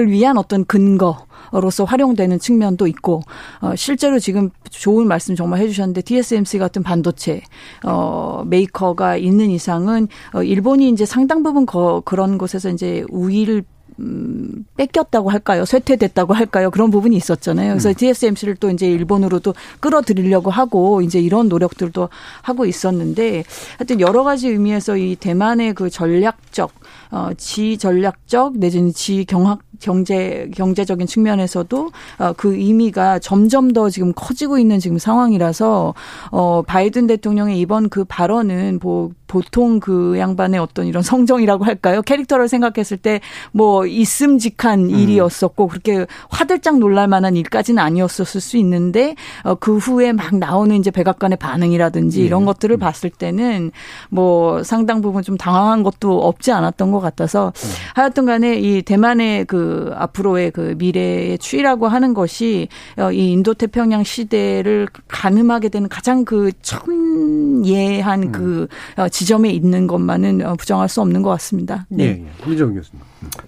[0.10, 1.29] 위한 어떤 근거.
[1.52, 3.22] 로서 활용되는 측면도 있고
[3.62, 7.42] 어 실제로 지금 좋은 말씀 정말 해주셨는데 TSMC 같은 반도체
[7.84, 13.64] 어 메이커가 있는 이상은 어 일본이 이제 상당 부분 거, 그런 곳에서 이제 우위를
[14.00, 15.66] 음, 뺏겼다고 할까요?
[15.66, 16.72] 쇠퇴됐다고 할까요?
[16.72, 17.72] 그런 부분이 있었잖아요.
[17.72, 22.10] 그래서 TSMC를 또 이제 일본으로도 끌어들이려고 하고 이제 이런 노력들도
[22.42, 23.44] 하고 있었는데
[23.78, 26.72] 하여튼 여러 가지 의미에서 이 대만의 그 전략적
[27.12, 34.14] 어, 지 전략적 내지는 지 경학 경제 경제적인 측면에서도 어, 그 의미가 점점 더 지금
[34.16, 35.94] 커지고 있는 지금 상황이라서
[36.32, 42.02] 어 바이든 대통령의 이번 그 발언은 뭐 보통 그 양반의 어떤 이런 성정이라고 할까요?
[42.02, 43.20] 캐릭터를 생각했을 때
[43.52, 50.36] 뭐 있음직한 일이었었고 그렇게 화들짝 놀랄 만한 일까지는 아니었었을 수 있는데 어, 그 후에 막
[50.36, 53.72] 나오는 이제 백악관의 반응이라든지 이런 것들을 봤을 때는
[54.10, 57.54] 뭐 상당 부분 좀 당황한 것도 없지 않았던 것 같아서
[57.94, 62.68] 하여튼 간에 이 대만의 그 앞으로의 그 미래의 추이라고 하는 것이
[62.98, 68.68] 어, 이 인도 태평양 시대를 가늠하게 되는 가장 그 첨예한 그
[68.98, 71.86] 어, 지점에 있는 것만은 어, 부정할 수 없는 것 같습니다.
[71.90, 72.04] 네.
[72.04, 72.10] 예,
[72.48, 72.54] 예.
[72.54, 73.02] 이정 교수님.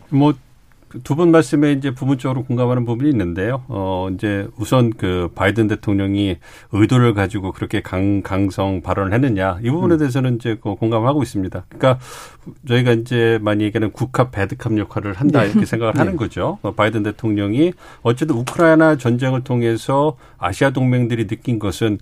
[0.10, 0.34] 뭐
[1.04, 3.64] 두 분 말씀에 이제 부분적으로 공감하는 부분이 있는데요.
[3.68, 6.38] 어 이제 우선 그 바이든 대통령이
[6.72, 11.66] 의도를 가지고 그렇게 강 강성 발언을 했느냐 이 부분에 대해서는 이제 그 공감하고 있습니다.
[11.70, 12.00] 그러니까
[12.68, 15.50] 저희가 이제 많이 얘기하는 국합 배드캅 역할을 한다 네.
[15.50, 16.18] 이렇게 생각을 하는 네.
[16.18, 16.58] 거죠.
[16.62, 22.00] 어, 바이든 대통령이 어쨌든 우크라이나 전쟁을 통해서 아시아 동맹들이 느낀 것은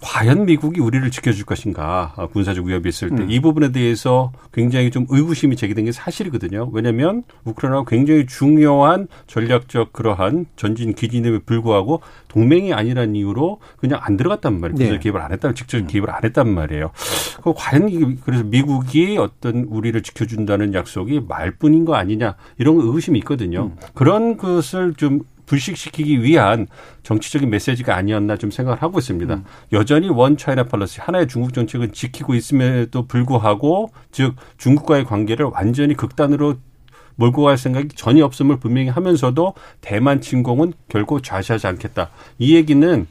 [0.00, 3.30] 과연 미국이 우리를 지켜줄 것인가 아, 군사적 위협이 있을 때 음.
[3.30, 6.70] 이 부분에 대해서 굉장히 좀 의구심이 제기된 게 사실이거든요.
[6.72, 14.60] 왜냐하면 우크라이나가 굉장히 중요한 전략적 그러한 전진 기지임에 불구하고 동맹이 아니라는 이유로 그냥 안 들어갔단
[14.60, 14.78] 말이에요.
[14.78, 14.84] 네.
[14.86, 16.90] 군사 기입을 안 했다, 직접 기입을 안 했단 말이에요.
[17.42, 23.72] 그 과연 그래서 미국이 어떤 우리를 지켜준다는 약속이 말뿐인 거 아니냐 이런 의구심이 있거든요.
[23.94, 26.66] 그런 것을 좀 불식시키기 위한
[27.02, 29.42] 정치적인 메시지가 아니었나 좀 생각을 하고 있습니다.
[29.72, 36.56] 여전히 원 차이나 팔러시 하나의 중국 정책은 지키고 있음에도 불구하고 즉 중국과의 관계를 완전히 극단으로
[37.16, 42.10] 몰고 갈 생각이 전혀 없음을 분명히 하면서도 대만 침공은 결코 좌시하지 않겠다.
[42.38, 43.06] 이 얘기는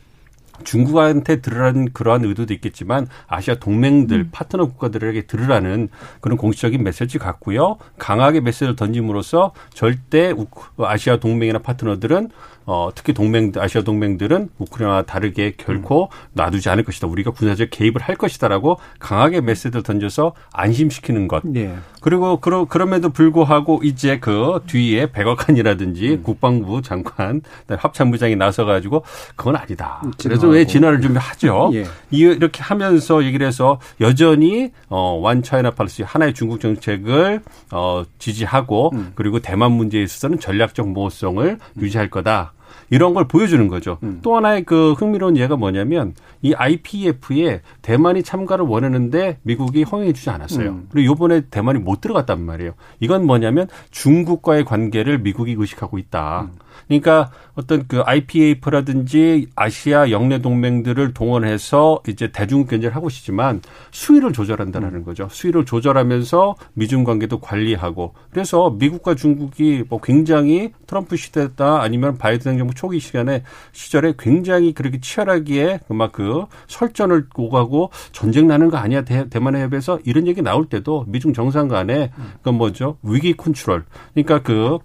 [0.63, 5.89] 중국한테 들으라는 그러한 의도도 있겠지만 아시아 동맹들 파트너 국가들에게 들으라는
[6.21, 7.77] 그런 공식적인 메시지 같고요.
[7.97, 10.47] 강하게 메시지를 던짐으로써 절대 우-
[10.79, 12.29] 아시아 동맹이나 파트너들은
[12.65, 17.07] 어, 특히 동맹, 아시아 동맹들은 우크라이나와 다르게 결코 놔두지 않을 것이다.
[17.07, 21.43] 우리가 군사적 개입을 할 것이다라고 강하게 메시지를 던져서 안심시키는 것.
[21.45, 21.75] 네.
[22.01, 29.03] 그리고 그러, 그럼에도 불구하고 이제 그 뒤에 백악관이라든지 국방부 장관, 합참부장이 나서 가지고
[29.35, 30.01] 그건 아니다.
[30.21, 31.71] 그래서 왜 진화를 좀 하죠?
[31.73, 31.85] 예.
[32.11, 37.41] 이렇게 하면서 얘기를 해서 여전히 어, 완 차이나 팔리시 하나의 중국 정책을
[37.71, 42.54] 어, 지지하고 그리고 대만 문제에 있어서는 전략적 모호성을 유지할 거다.
[42.89, 43.97] 이런 걸 보여주는 거죠.
[44.21, 50.69] 또 하나의 그 흥미로운 예가 뭐냐면 이 IPF에 대만이 참가를 원하는데 미국이 허용해 주지 않았어요.
[50.69, 50.87] 음.
[50.91, 52.73] 그리고 요번에 대만이 못 들어갔단 말이에요.
[52.99, 56.49] 이건 뭐냐면 중국과의 관계를 미국이 의식하고 있다.
[56.87, 63.61] 그러니까 어떤 그 IPAF라든지 아시아 영내 동맹들을 동원해서 이제 대중 견제를 하고 있지만
[63.91, 65.27] 수위를 조절한다라는 거죠.
[65.31, 72.73] 수위를 조절하면서 미중 관계도 관리하고 그래서 미국과 중국이 뭐 굉장히 트럼프 시대다 아니면 바이든 행정부
[72.73, 79.55] 초기 시간에 시절에 굉장히 그렇게 치열하게 막그 설전을 오가고 전쟁 나는 거 아니야 대, 대만
[79.55, 82.11] 해협에서 이런 얘기 나올 때도 미중 정상 간에
[82.41, 82.97] 그 뭐죠?
[83.03, 83.85] 위기 컨트롤.
[84.13, 84.79] 그러니까 그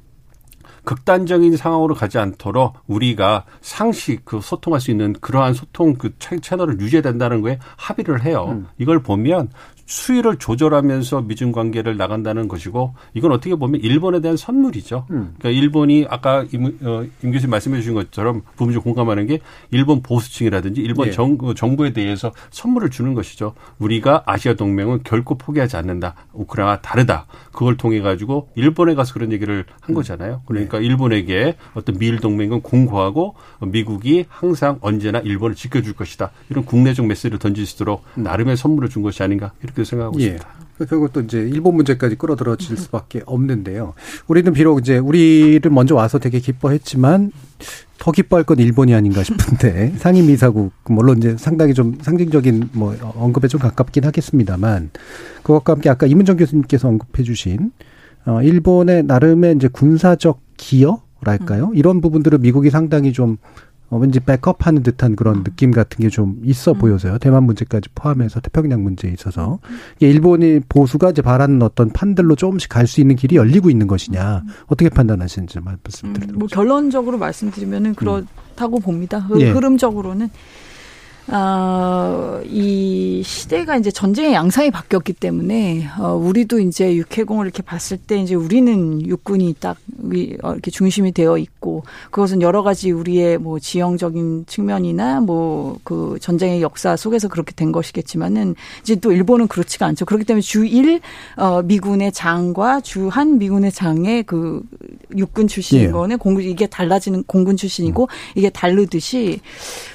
[0.84, 6.80] 극단적인 상황으로 가지 않도록 우리가 상식 그 소통할 수 있는 그러한 소통 그 채- 채널을
[6.80, 8.64] 유지해야 된다는 거에 합의를 해요.
[8.78, 9.50] 이걸 보면
[9.90, 15.06] 수위를 조절하면서 미중 관계를 나간다는 것이고 이건 어떻게 보면 일본에 대한 선물이죠.
[15.08, 19.40] 그러니까 일본이 아까 임, 어, 임 교수님 말씀해 주신 것처럼 부분적으로 공감하는 게
[19.72, 21.10] 일본 보수층이라든지 일본 예.
[21.10, 23.54] 정, 어, 정부에 대해서 선물을 주는 것이죠.
[23.80, 26.14] 우리가 아시아 동맹은 결코 포기하지 않는다.
[26.34, 27.26] 우크라이나와 다르다.
[27.50, 30.42] 그걸 통해 가지고 일본에 가서 그런 얘기를 한 거잖아요.
[30.46, 36.30] 그러니까 일본에게 어떤 미일 동맹은 공고하고 미국이 항상 언제나 일본을 지켜줄 것이다.
[36.48, 40.24] 이런 국내적 메시지를 던질 수 있도록 나름의 선물을 준 것이 아닌가 이렇게 생각하고 예.
[40.24, 40.60] 있습니다.
[40.88, 43.94] 결국 또 이제 일본 문제까지 끌어들어질 수밖에 없는데요.
[44.28, 47.32] 우리는 비록 이제 우리를 먼저 와서 되게 기뻐했지만
[47.98, 53.60] 더 기뻐할 건 일본이 아닌가 싶은데 상임이사국 물론 이제 상당히 좀 상징적인 뭐 언급에 좀
[53.60, 54.90] 가깝긴 하겠습니다만
[55.42, 57.72] 그것과 함께 아까 이문정 교수님께서 언급해주신
[58.26, 61.72] 어 일본의 나름의 이제 군사적 기여랄까요?
[61.74, 63.36] 이런 부분들을 미국이 상당히 좀
[63.90, 67.18] 어, 왠지 백업하는 듯한 그런 느낌 같은 게 좀 있어 보여서요.
[67.18, 69.58] 대만 문제까지 포함해서 태평양 문제에 있어서
[69.96, 74.42] 이게 일본이 보수가 이제 바라는 어떤 판들로 조금씩 갈 수 있는 길이 열리고 있는 것이냐
[74.66, 76.38] 어떻게 판단하시는지 말씀드리도록.
[76.38, 79.26] 뭐 결론적으로 말씀드리면은 그렇다고 봅니다.
[79.28, 79.50] 그 예.
[79.50, 80.30] 흐름적으로는
[81.32, 88.20] 아, 이 시대가 이제 전쟁의 양상이 바뀌었기 때문에 어, 우리도 이제 육해공을 이렇게 봤을 때
[88.20, 93.58] 이제 우리는 육군이 딱 위- 어, 이렇게 중심이 되어 있고 그것은 여러 가지 우리의 뭐
[93.58, 100.04] 지형적인 측면이나 뭐 그 전쟁의 역사 속에서 그렇게 된 것이겠지만은 이제 또 일본은 그렇지가 않죠.
[100.04, 101.00] 그렇기 때문에 주1
[101.36, 104.62] 어, 미군의 장과 주1 미군의 장의 그
[105.16, 105.90] 육군 출신인 예.
[105.90, 109.40] 거는 공군 이게 달라지는 공군 출신이고 이게 다르듯이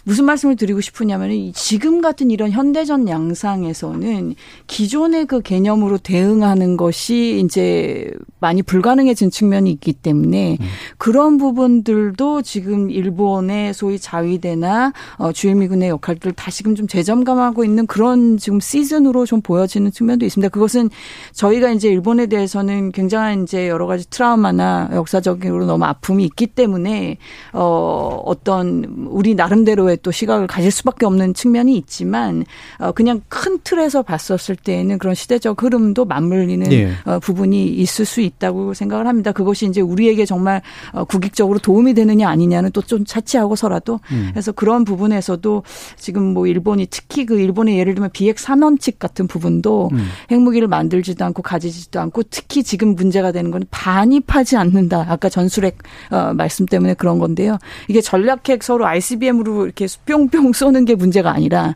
[0.06, 4.36] 무슨 말씀을 드리고 싶으냐면 이 지금 같은 이런 현대전 양상에서는
[4.68, 10.58] 기존의 그 개념으로 대응하는 것이 이제 많이 불가능해진 측면이 있기 때문에
[10.98, 18.60] 그런 부분들도 지금 일본의 소위 자위대나 어, 주일미군의 역할들을 다시금 좀 재점검하고 있는 그런 지금
[18.60, 20.50] 시즌으로 좀 보여지는 측면도 있습니다.
[20.50, 20.90] 그것은
[21.34, 27.18] 저희가 이제 일본에 대해서는 굉장한 이제 여러 가지 트라우마나 역사적으로 너무 아픔이 있기 때문에
[27.54, 32.46] 어 어떤 우리 나름대로의 또 시각을 가질 수밖에 없는 측면이 있지만
[32.80, 36.92] 어 그냥 큰 틀에서 봤었을 때에는 그런 시대적 흐름도 맞물리는 예.
[37.06, 39.32] 어, 부분이 있을 수 있다고 생각을 합니다.
[39.32, 40.62] 그것이 이제 우리에게 정말
[40.94, 44.30] 어, 국익적으로 도움이 되느냐 아니냐는 또 좀 차치하고서라도 음.
[44.32, 45.64] 그래서 그런 부분에서도
[45.98, 50.08] 지금 뭐 일본이 특히 그 일본의 예를 들면 비핵 삼원칙 같은 부분도 음.
[50.32, 55.06] 핵무기를 만들지도 않고 가지지도 않고 특히 지금 문제가 되는 건 반입하지 않는다.
[55.10, 55.78] 아까 전술핵
[56.12, 57.58] 어, 말씀 때문에 그런 건데요.
[57.88, 61.76] 이게 전략핵 서로 ICBM으로 이렇게 뿅뿅 쏘는 게 문제가 아니라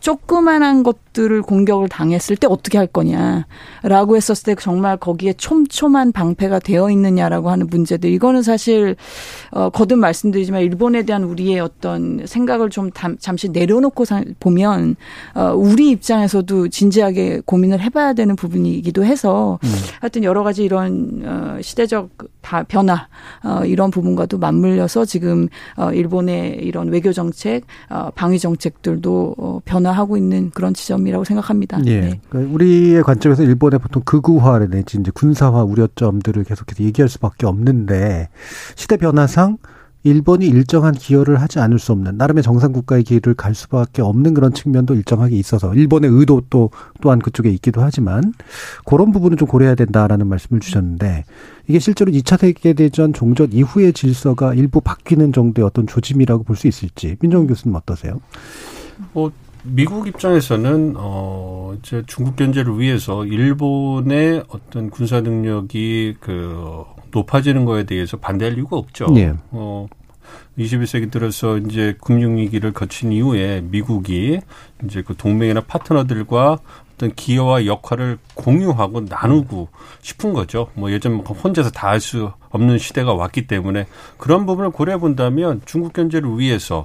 [0.00, 6.90] 조그만한 것들을 공격을 당했을 때 어떻게 할 거냐라고 했었을 때 정말 거기에 촘촘한 방패가 되어
[6.90, 8.10] 있느냐라고 하는 문제들.
[8.10, 8.96] 이거는 사실
[9.50, 14.96] 어, 거듭 말씀드리지만 일본에 대한 우리의 어떤 생각을 좀 담, 잠시 내려놓고 사, 보면
[15.34, 19.58] 어, 우리 입장에서도 진지하게 고민을 해봐야 되는 부분이기도 해서
[20.00, 22.10] 하여튼 여러 가지 이런 어, 시대적
[22.42, 23.08] 바- 변화
[23.44, 29.60] 어, 이런 부분과도 맞물려서 지금 어, 일본의 이런 외교 정책, 어, 방위 정책 들도 어,
[29.64, 31.80] 변화하고 있는 그런 지점이라고 생각합니다.
[31.86, 32.00] 예.
[32.00, 32.20] 네.
[32.28, 38.28] 그러니까 우리의 관점에서 일본의 보통 극우화 내지 이제 군사화 우려점들을 계속해서 얘기할 수밖에 없는데
[38.76, 39.58] 시대 변화상
[40.02, 44.52] 일본이 일정한 기여를 하지 않을 수 없는 나름의 정상 국가의 길을 갈 수밖에 없는 그런
[44.54, 46.70] 측면도 일정하게 있어서 일본의 의도 또
[47.02, 48.32] 또한 그쪽에 있기도 하지만
[48.86, 51.24] 그런 부분은 좀 고려해야 된다라는 말씀을 주셨는데
[51.68, 56.66] 이게 실제로 2차 세계 대전 종전 이후의 질서가 일부 바뀌는 정도의 어떤 조짐이라고 볼 수
[56.68, 58.20] 있을지 민정 교수님 어떠세요?
[59.14, 59.30] 뭐
[59.62, 68.16] 미국 입장에서는 어 이제 중국 견제를 위해서 일본의 어떤 군사 능력이 그 높아지는 거에 대해서
[68.16, 69.06] 반대할 이유가 없죠.
[69.16, 69.34] 예.
[69.50, 69.86] 어
[70.58, 74.40] 21세기 들어서 이제 금융위기를 거친 이후에 미국이
[74.84, 76.58] 이제 그 동맹이나 파트너들과
[76.94, 79.68] 어떤 기여와 역할을 공유하고 나누고
[80.02, 80.68] 싶은 거죠.
[80.74, 83.86] 뭐 예전 혼자서 다 할 수 없는 시대가 왔기 때문에
[84.18, 86.84] 그런 부분을 고려해 본다면 중국 견제를 위해서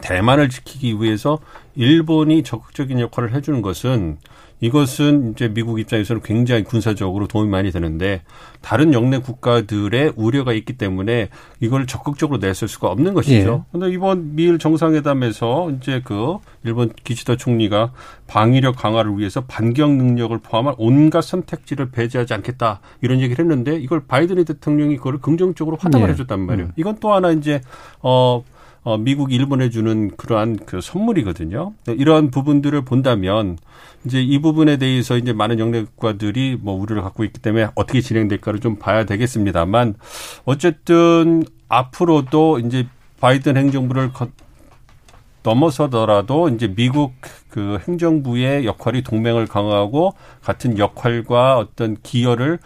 [0.00, 1.38] 대만을 지키기 위해서
[1.74, 4.18] 일본이 적극적인 역할을 해주는 것은
[4.60, 8.22] 이것은 이제 미국 입장에서는 굉장히 군사적으로 도움이 많이 되는데
[8.60, 11.28] 다른 영내 국가들의 우려가 있기 때문에
[11.60, 13.64] 이걸 적극적으로 내쓸 수가 없는 것이죠.
[13.70, 13.94] 그런데 예.
[13.94, 17.92] 이번 미일 정상회담에서 이제 그 일본 기시다 총리가
[18.26, 24.44] 방위력 강화를 위해서 반경 능력을 포함한 온갖 선택지를 배제하지 않겠다 이런 얘기를 했는데 이걸 바이든
[24.44, 26.12] 대통령이 그걸 긍정적으로 화답을 예.
[26.12, 26.68] 해줬단 말이에요.
[26.68, 26.72] 음.
[26.76, 27.60] 이건 또 하나 이제
[28.02, 28.42] 어
[28.82, 31.74] 어, 미국, 일본에 주는 그러한 그 선물이거든요.
[31.86, 33.58] 이러한 부분들을 본다면
[34.04, 38.60] 이제 이 부분에 대해서 이제 많은 영내 국가들이 뭐 우려를 갖고 있기 때문에 어떻게 진행될까를
[38.60, 39.94] 좀 봐야 되겠습니다만
[40.44, 42.86] 어쨌든 앞으로도 이제
[43.20, 44.12] 바이든 행정부를
[45.42, 47.14] 넘어서더라도 이제 미국
[47.48, 52.58] 그 행정부의 역할이 동맹을 강화하고 같은 역할과 어떤 기여를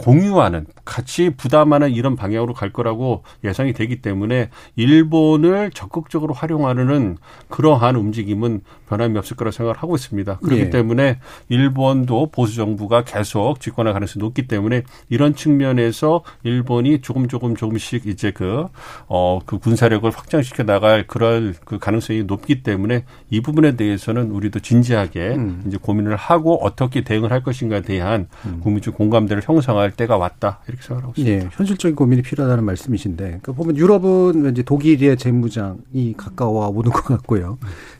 [0.00, 7.18] 공유하는 같이 부담하는 이런 방향으로 갈 거라고 예상이 되기 때문에 일본을 적극적으로 활용하는
[7.50, 10.38] 그러한 움직임은 변함이 없을 거라 생각을 하고 있습니다.
[10.38, 10.70] 그렇기 네.
[10.70, 11.18] 때문에
[11.50, 18.30] 일본도 보수 정부가 계속 집권할 가능성이 높기 때문에 이런 측면에서 일본이 조금 조금 조금씩 이제
[18.30, 18.66] 그,
[19.06, 25.34] 어, 그 군사력을 확장시켜 나갈 그럴 그 가능성이 높기 때문에 이 부분에 대해서는 우리도 진지하게
[25.34, 25.62] 음.
[25.66, 28.60] 이제 고민을 하고 어떻게 대응을 할 것인가에 대한 음.
[28.62, 30.60] 국민적 공감대를 형성할 때가 왔다.
[30.66, 31.44] 이렇게 이렇게 생각하고 있습니다.
[31.44, 37.58] 네, 현실적인 고민이 필요하다는 말씀이신데, 그러니까 보면 유럽은 왠지 독일의 재무장이 가까워 오는 것 같고요.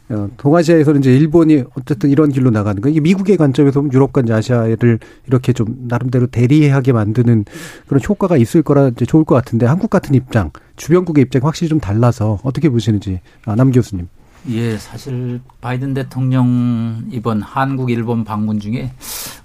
[0.09, 4.99] 어, 동아시아에서는 이제 일본이 어쨌든 이런 길로 나가는 거 이게 미국의 관점에서 보면 유럽과 아시아를
[5.29, 7.45] 이렇게 좀 나름대로 대리하게 만드는
[7.87, 11.79] 그런 효과가 있을 거라 이제 좋을 것 같은데 한국 같은 입장, 주변국의 입장이 확실히 좀
[11.79, 14.09] 달라서 어떻게 보시는지 아, 남 교수님.
[14.49, 18.93] 예, 사실 바이든 대통령 이번 한국 일본 방문 중에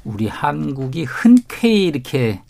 [0.03, 2.41] 우리 한국이 흔쾌히 이렇게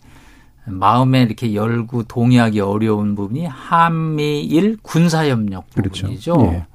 [0.64, 6.02] 마음에 이렇게 열고 동의하기 어려운 부분이 한미일 군사협력 그렇죠.
[6.02, 6.32] 부분이죠.
[6.34, 6.52] 그렇죠.
[6.54, 6.66] 예.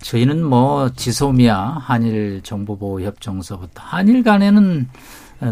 [0.00, 4.88] 저희는 뭐 지소미아 한일 정보보호 협정서부터 한일 간에는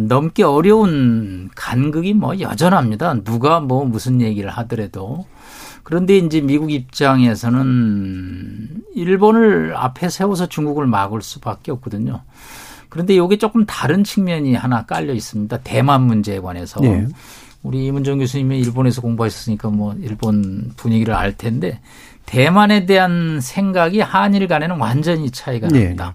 [0.09, 3.23] 넘기 어려운 간극이 뭐 여전합니다.
[3.23, 5.27] 누가 뭐 무슨 얘기를 하더라도.
[5.89, 12.21] 그런데 이제 미국 입장에서는 일본을 앞에 세워서 중국을 막을 수밖에 없거든요.
[12.91, 15.61] 그런데 이게 조금 다른 측면이 하나 깔려 있습니다.
[15.65, 16.79] 대만 문제에 관해서.
[16.83, 17.07] 네.
[17.63, 21.81] 우리 이문정 교수님이 일본에서 공부하셨으니까 뭐 일본 분위기를 알 텐데
[22.27, 25.85] 대만에 대한 생각이 한일 간에는 완전히 차이가 네.
[25.85, 26.13] 납니다.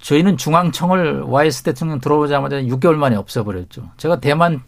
[0.00, 3.88] 저희는 중앙청을 YS 대통령 들어오자마자 6개월 만에 없애버렸죠.
[3.96, 4.60] 제가 대만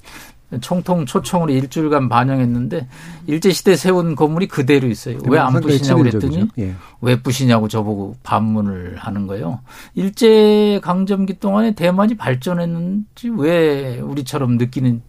[0.60, 2.86] 총통 초청으로 일주일간 반영했는데
[3.26, 5.18] 일제 시대 세운 건물이 그대로 있어요.
[5.28, 6.74] 왜 안 부시냐고 그랬더니 예.
[7.00, 9.60] 왜 부시냐고 저보고 반문을 하는 거예요.
[9.94, 15.02] 일제 강점기 동안에 대만이 발전했는지 왜 우리처럼 느끼는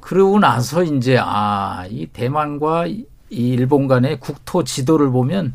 [0.00, 5.52] 그러고 나서 이제 아, 이 대만과 이 일본 간의 국토 지도를 보면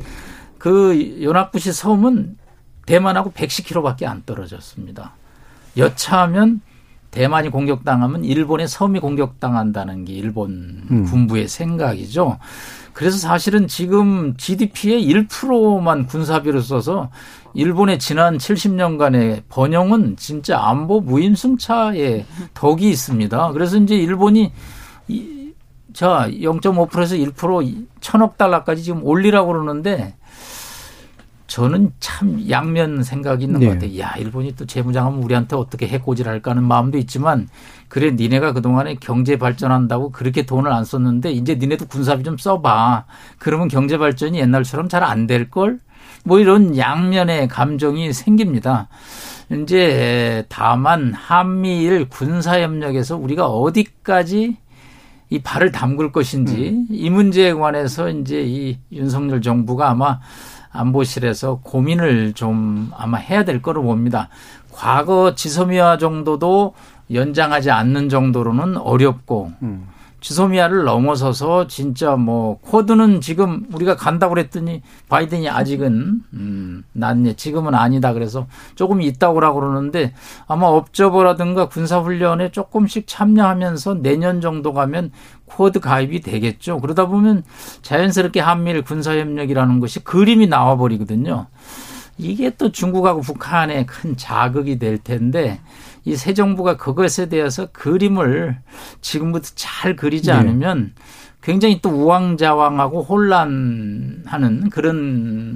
[0.58, 2.38] 그 연합부시 섬은
[2.86, 5.14] 대만하고 110km밖에 안 떨어졌습니다.
[5.76, 6.62] 여차하면
[7.16, 11.06] 대만이 공격당하면 일본의 섬이 공격당한다는 게 일본 음.
[11.06, 12.38] 군부의 생각이죠.
[12.92, 17.10] 그래서 사실은 지금 GDP의 1%만 군사비를 써서
[17.54, 23.52] 일본의 지난 70년간의 번영은 진짜 안보 무임승차의 덕이 있습니다.
[23.54, 24.52] 그래서 이제 일본이
[25.08, 25.54] 이,
[25.94, 30.16] 자, 0.5%에서 1% 천억 달러까지 지금 올리라고 그러는데
[31.56, 33.68] 저는 참 양면 생각이 있는 네.
[33.68, 33.98] 것 같아요.
[34.00, 37.48] 야, 일본이 또 재무장하면 우리한테 어떻게 해코지를 할까 하는 마음도 있지만
[37.88, 43.06] 그래 니네가 그동안에 경제 발전한다고 그렇게 돈을 안 썼는데 이제 니네도 군사비 좀 써봐.
[43.40, 45.80] 그러면 경제 발전이 옛날처럼 잘 안 될 걸?
[46.26, 48.90] 뭐 이런 양면의 감정이 생깁니다.
[49.50, 54.58] 이제 다만 한미일 군사 협력에서 우리가 어디까지
[55.30, 56.88] 이 발을 담글 것인지 음.
[56.90, 60.20] 이 문제에 관해서 이제 이 윤석열 정부가 아마
[60.76, 64.30] 안보실에서 고민을 좀 아마 해야 될 거로 봅니다.
[64.72, 66.74] 과거 지소미아 정도도
[67.14, 69.88] 연장하지 않는 정도로는 어렵고 음.
[70.26, 77.36] 지소미아를 넘어서서 진짜 뭐 코드는 지금 우리가 간다고 그랬더니 바이든이 아직은 음, 낫네.
[77.36, 78.12] 지금은 아니다.
[78.12, 80.16] 그래서 조금 있다 오라고 그러는데
[80.48, 85.12] 아마 업저버라든가 군사 훈련에 조금씩 참여하면서 내년 정도 가면
[85.46, 86.80] 쿼드 가입이 되겠죠.
[86.80, 87.44] 그러다 보면
[87.84, 91.46] 자연스럽게 한미일 군사 협력이라는 것이 그림이 나와 버리거든요.
[92.18, 95.60] 이게 또 중국하고 북한에 큰 자극이 될 텐데
[96.06, 98.58] 이 새 정부가 그것에 대해서 그림을
[99.02, 100.36] 지금부터 잘 그리지 네.
[100.36, 100.94] 않으면
[101.42, 104.96] 굉장히 또 우왕좌왕하고 혼란하는 그런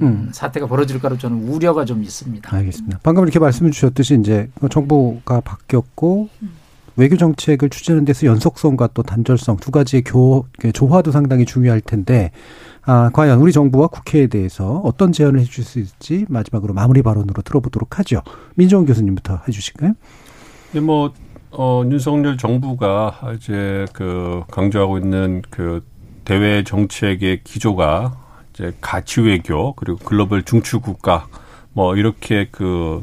[0.02, 0.28] 음.
[0.32, 2.54] 사태가 벌어질 거로 저는 우려가 좀 있습니다.
[2.54, 3.00] 알겠습니다.
[3.02, 6.28] 방금 이렇게 말씀해 주셨듯이 이제 정부가 바뀌었고
[6.96, 12.30] 외교 정책을 추진하는 데서 연속성과 또 단절성 두 가지의 교, 그 조화도 상당히 중요할 텐데
[12.82, 17.98] 아, 과연 우리 정부와 국회에 대해서 어떤 제안을 해줄 수 있을지 마지막으로 마무리 발언으로 들어보도록
[17.98, 18.22] 하죠.
[18.54, 19.94] 민정원 교수님부터 해 주실까요?
[20.78, 21.12] 뭐,
[21.50, 25.84] 어, 윤석열 정부가 이제 그 강조하고 있는 그
[26.24, 28.16] 대외 정책의 기조가
[28.54, 31.26] 이제 가치 외교 그리고 글로벌 중추 국가
[31.72, 33.02] 뭐 이렇게 그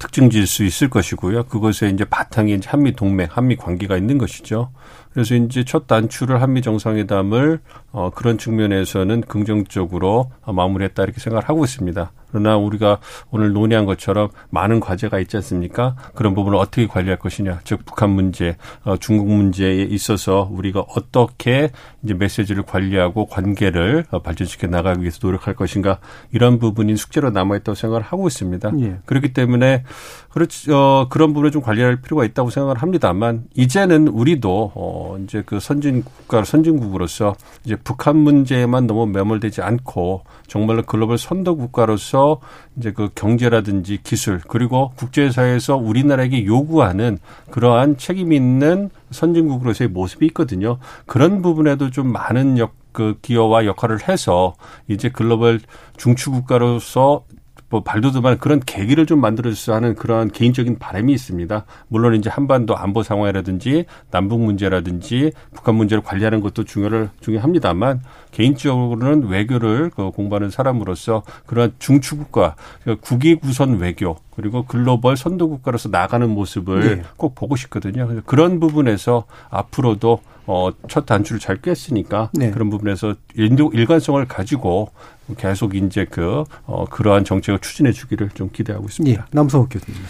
[0.00, 1.44] 특징질 수 있을 것이고요.
[1.44, 4.70] 그것에 이제 바탕에 이제 한미 동맹, 한미 관계가 있는 것이죠.
[5.12, 7.60] 그래서 이제 첫 단추를 한미 정상회담을
[7.92, 12.12] 어 그런 측면에서는 긍정적으로 마무리했다 이렇게 생각을 하고 있습니다.
[12.30, 12.98] 그러나 우리가
[13.30, 15.96] 오늘 논의한 것처럼 많은 과제가 있지 않습니까?
[16.14, 21.70] 그런 부분을 어떻게 관리할 것이냐, 즉 북한 문제, 어, 중국 문제에 있어서 우리가 어떻게
[22.04, 25.98] 이제 메시지를 관리하고 관계를 어, 발전시켜 나가기 위해서 노력할 것인가
[26.30, 28.70] 이런 부분이 숙제로 남아 있다고 생각을 하고 있습니다.
[28.80, 28.98] 예.
[29.06, 29.82] 그렇기 때문에
[30.30, 35.58] 그렇지 어, 그런 부분을 좀 관리할 필요가 있다고 생각을 합니다만 이제는 우리도 어, 이제 그
[35.58, 37.34] 선진 국가 선진국으로서
[37.64, 42.40] 이제 북한 문제에만 너무 매몰되지 않고 정말로 글로벌 선도 국가로서
[42.76, 47.18] 이제 그 경제라든지 기술 그리고 국제사회에서 우리나라에게 요구하는
[47.50, 50.78] 그러한 책임 있는 선진국으로서의 모습이 있거든요.
[51.06, 54.54] 그런 부분에도 좀 많은 역, 그 기여와 역할을 해서
[54.88, 55.60] 이제 글로벌
[55.96, 57.24] 중추 국가로서
[57.70, 61.64] 뭐 발돋움한 그런 계기를 좀 만들어주서 하는 그러한 개인적인 바람이 있습니다.
[61.88, 68.02] 물론 이제 한반도 안보 상황이라든지 남북 문제라든지 북한 문제를 관리하는 것도 중요를 중요합니다만
[68.32, 75.88] 개인적으로는 외교를 그 공부하는 사람으로서 그러한 중추국가 그러니까 국위 구선 외교 그리고 글로벌 선도 국가로서
[75.90, 77.02] 나가는 모습을 네.
[77.16, 78.06] 꼭 보고 싶거든요.
[78.06, 80.20] 그래서 그런 부분에서 앞으로도
[80.50, 82.50] 어, 첫 단추를 잘 꿰으니까 네.
[82.50, 84.90] 그런 부분에서 일관성을 가지고
[85.36, 89.22] 계속 이제 그, 어, 그러한 정책을 추진해 주기를 좀 기대하고 있습니다.
[89.22, 90.00] 예, 남성욱 교수님.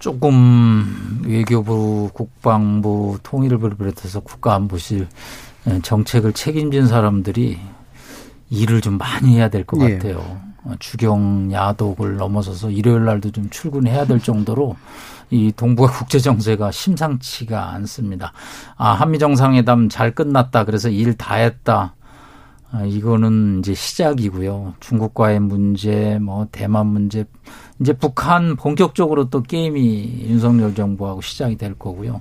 [0.00, 5.06] 조금 외교부, 국방부, 통일부를 비롯해서 국가안보실
[5.68, 7.58] 예, 정책을 책임진 사람들이
[8.50, 9.92] 일을 좀 많이 해야 될것 예.
[9.94, 10.40] 같아요.
[10.64, 14.76] 어, 주경 야독을 넘어서서 일요일 날도 좀 출근해야 될 정도로
[15.30, 18.32] 이 동북아 국제 정세가 심상치가 않습니다.
[18.76, 20.64] 아, 한미 정상회담 잘 끝났다.
[20.64, 21.94] 그래서 일 다 했다.
[22.70, 24.74] 아, 이거는 이제 시작이고요.
[24.80, 27.24] 중국과의 문제, 뭐 대만 문제,
[27.80, 32.20] 이제 북한 본격적으로 또 게임이 윤석열 정부하고 시작이 될 거고요.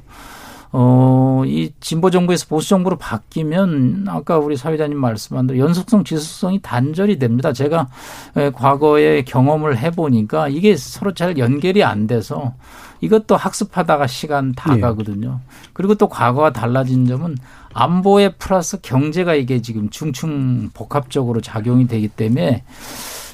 [0.71, 7.19] 어, 이 진보 정부에서 보수 정부로 바뀌면 아까 우리 사회자님 말씀한 대로 연속성, 지속성이 단절이
[7.19, 7.53] 됩니다.
[7.53, 7.87] 제가
[8.35, 12.53] 에, 과거에 경험을 해보니까 이게 서로 잘 연결이 안 돼서
[13.01, 14.81] 이것도 학습하다가 시간 다 예.
[14.81, 15.39] 가거든요.
[15.73, 17.37] 그리고 또 과거와 달라진 점은
[17.73, 22.63] 안보에 플러스 경제가 이게 지금 중충 복합적으로 작용이 되기 때문에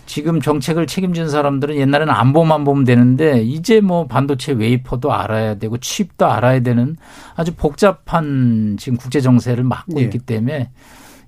[0.06, 6.26] 지금 정책을 책임진 사람들은 옛날에는 안보만 보면 되는데 이제 뭐 반도체 웨이퍼도 알아야 되고 칩도
[6.26, 6.98] 알아야 되는
[7.36, 10.04] 아주 복잡한 지금 국제 정세를 맡고 예.
[10.04, 10.70] 있기 때문에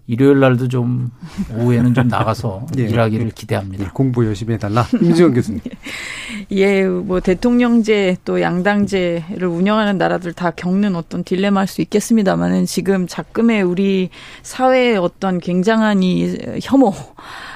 [0.07, 1.09] 일요일 날도 좀
[1.57, 2.83] 오후에는 좀 나가서 예.
[2.83, 3.91] 일하기를 기대합니다.
[3.91, 4.85] 공부 열심히 해달라.
[5.01, 5.61] 임지원 교수님.
[6.51, 13.63] 예, 뭐 대통령제 또 양당제를 운영하는 나라들 다 겪는 어떤 딜레마일 수 있겠습니다만은 지금 작금의
[13.63, 14.09] 우리
[14.43, 16.93] 사회의 어떤 굉장한 이 혐오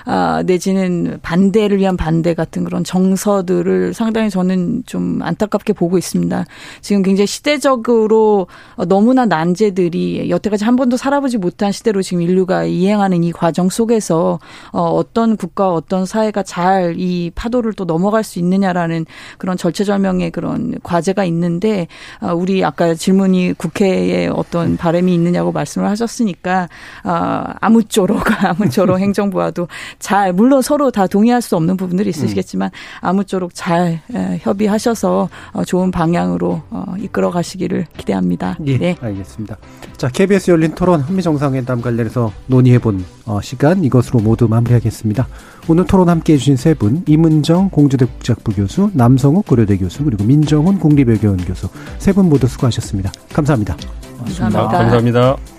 [0.06, 6.46] 아, 내지는 반대를 위한 반대 같은 그런 정서들을 상당히 저는 좀 안타깝게 보고 있습니다.
[6.82, 8.48] 지금 굉장히 시대적으로
[8.88, 14.40] 너무나 난제들이 여태까지 한 번도 살아보지 못한 시대로 지금 인류가 이행하는 이 과정 속에서
[14.72, 19.06] 어, 어떤 국가 어떤 사회가 잘 이 파도를 또 넘어갈 수 있느냐라는
[19.38, 21.88] 그런 절체절명의 그런 과제가 있는데
[22.20, 26.70] 아, 우리 아까 질문이 국회에 어떤 바람이 있느냐고 말씀을 하셨으니까
[27.04, 29.68] 아, 아무쪼록 아무쪼록 행정부와도
[29.98, 32.70] 잘 물론 서로 다 동의할 수 없는 부분들이 있으시겠지만
[33.02, 38.58] 아무쪼록 잘 에, 협의하셔서 어, 좋은 방향으로 어, 이끌어 가시기를 기대합니다.
[38.68, 38.96] 예, 네.
[39.02, 39.58] 알겠습니다.
[39.98, 45.28] 자, KBS 열린 토론 한미 정상회담 관련해서 논의해본 어, 시간 이것으로 모두 마무리하겠습니다.
[45.68, 50.24] 오늘 토론 함께 해 주신 세 분, 이문정 공주대 국제학부 교수, 남성욱 고려대 교수, 그리고
[50.24, 51.68] 민정훈 국립외교원 교수
[52.00, 53.12] 세 분 모두 수고하셨습니다.
[53.34, 53.78] 감사합니다.
[54.18, 54.68] 감사합니다.
[54.68, 55.59] 감사합니다.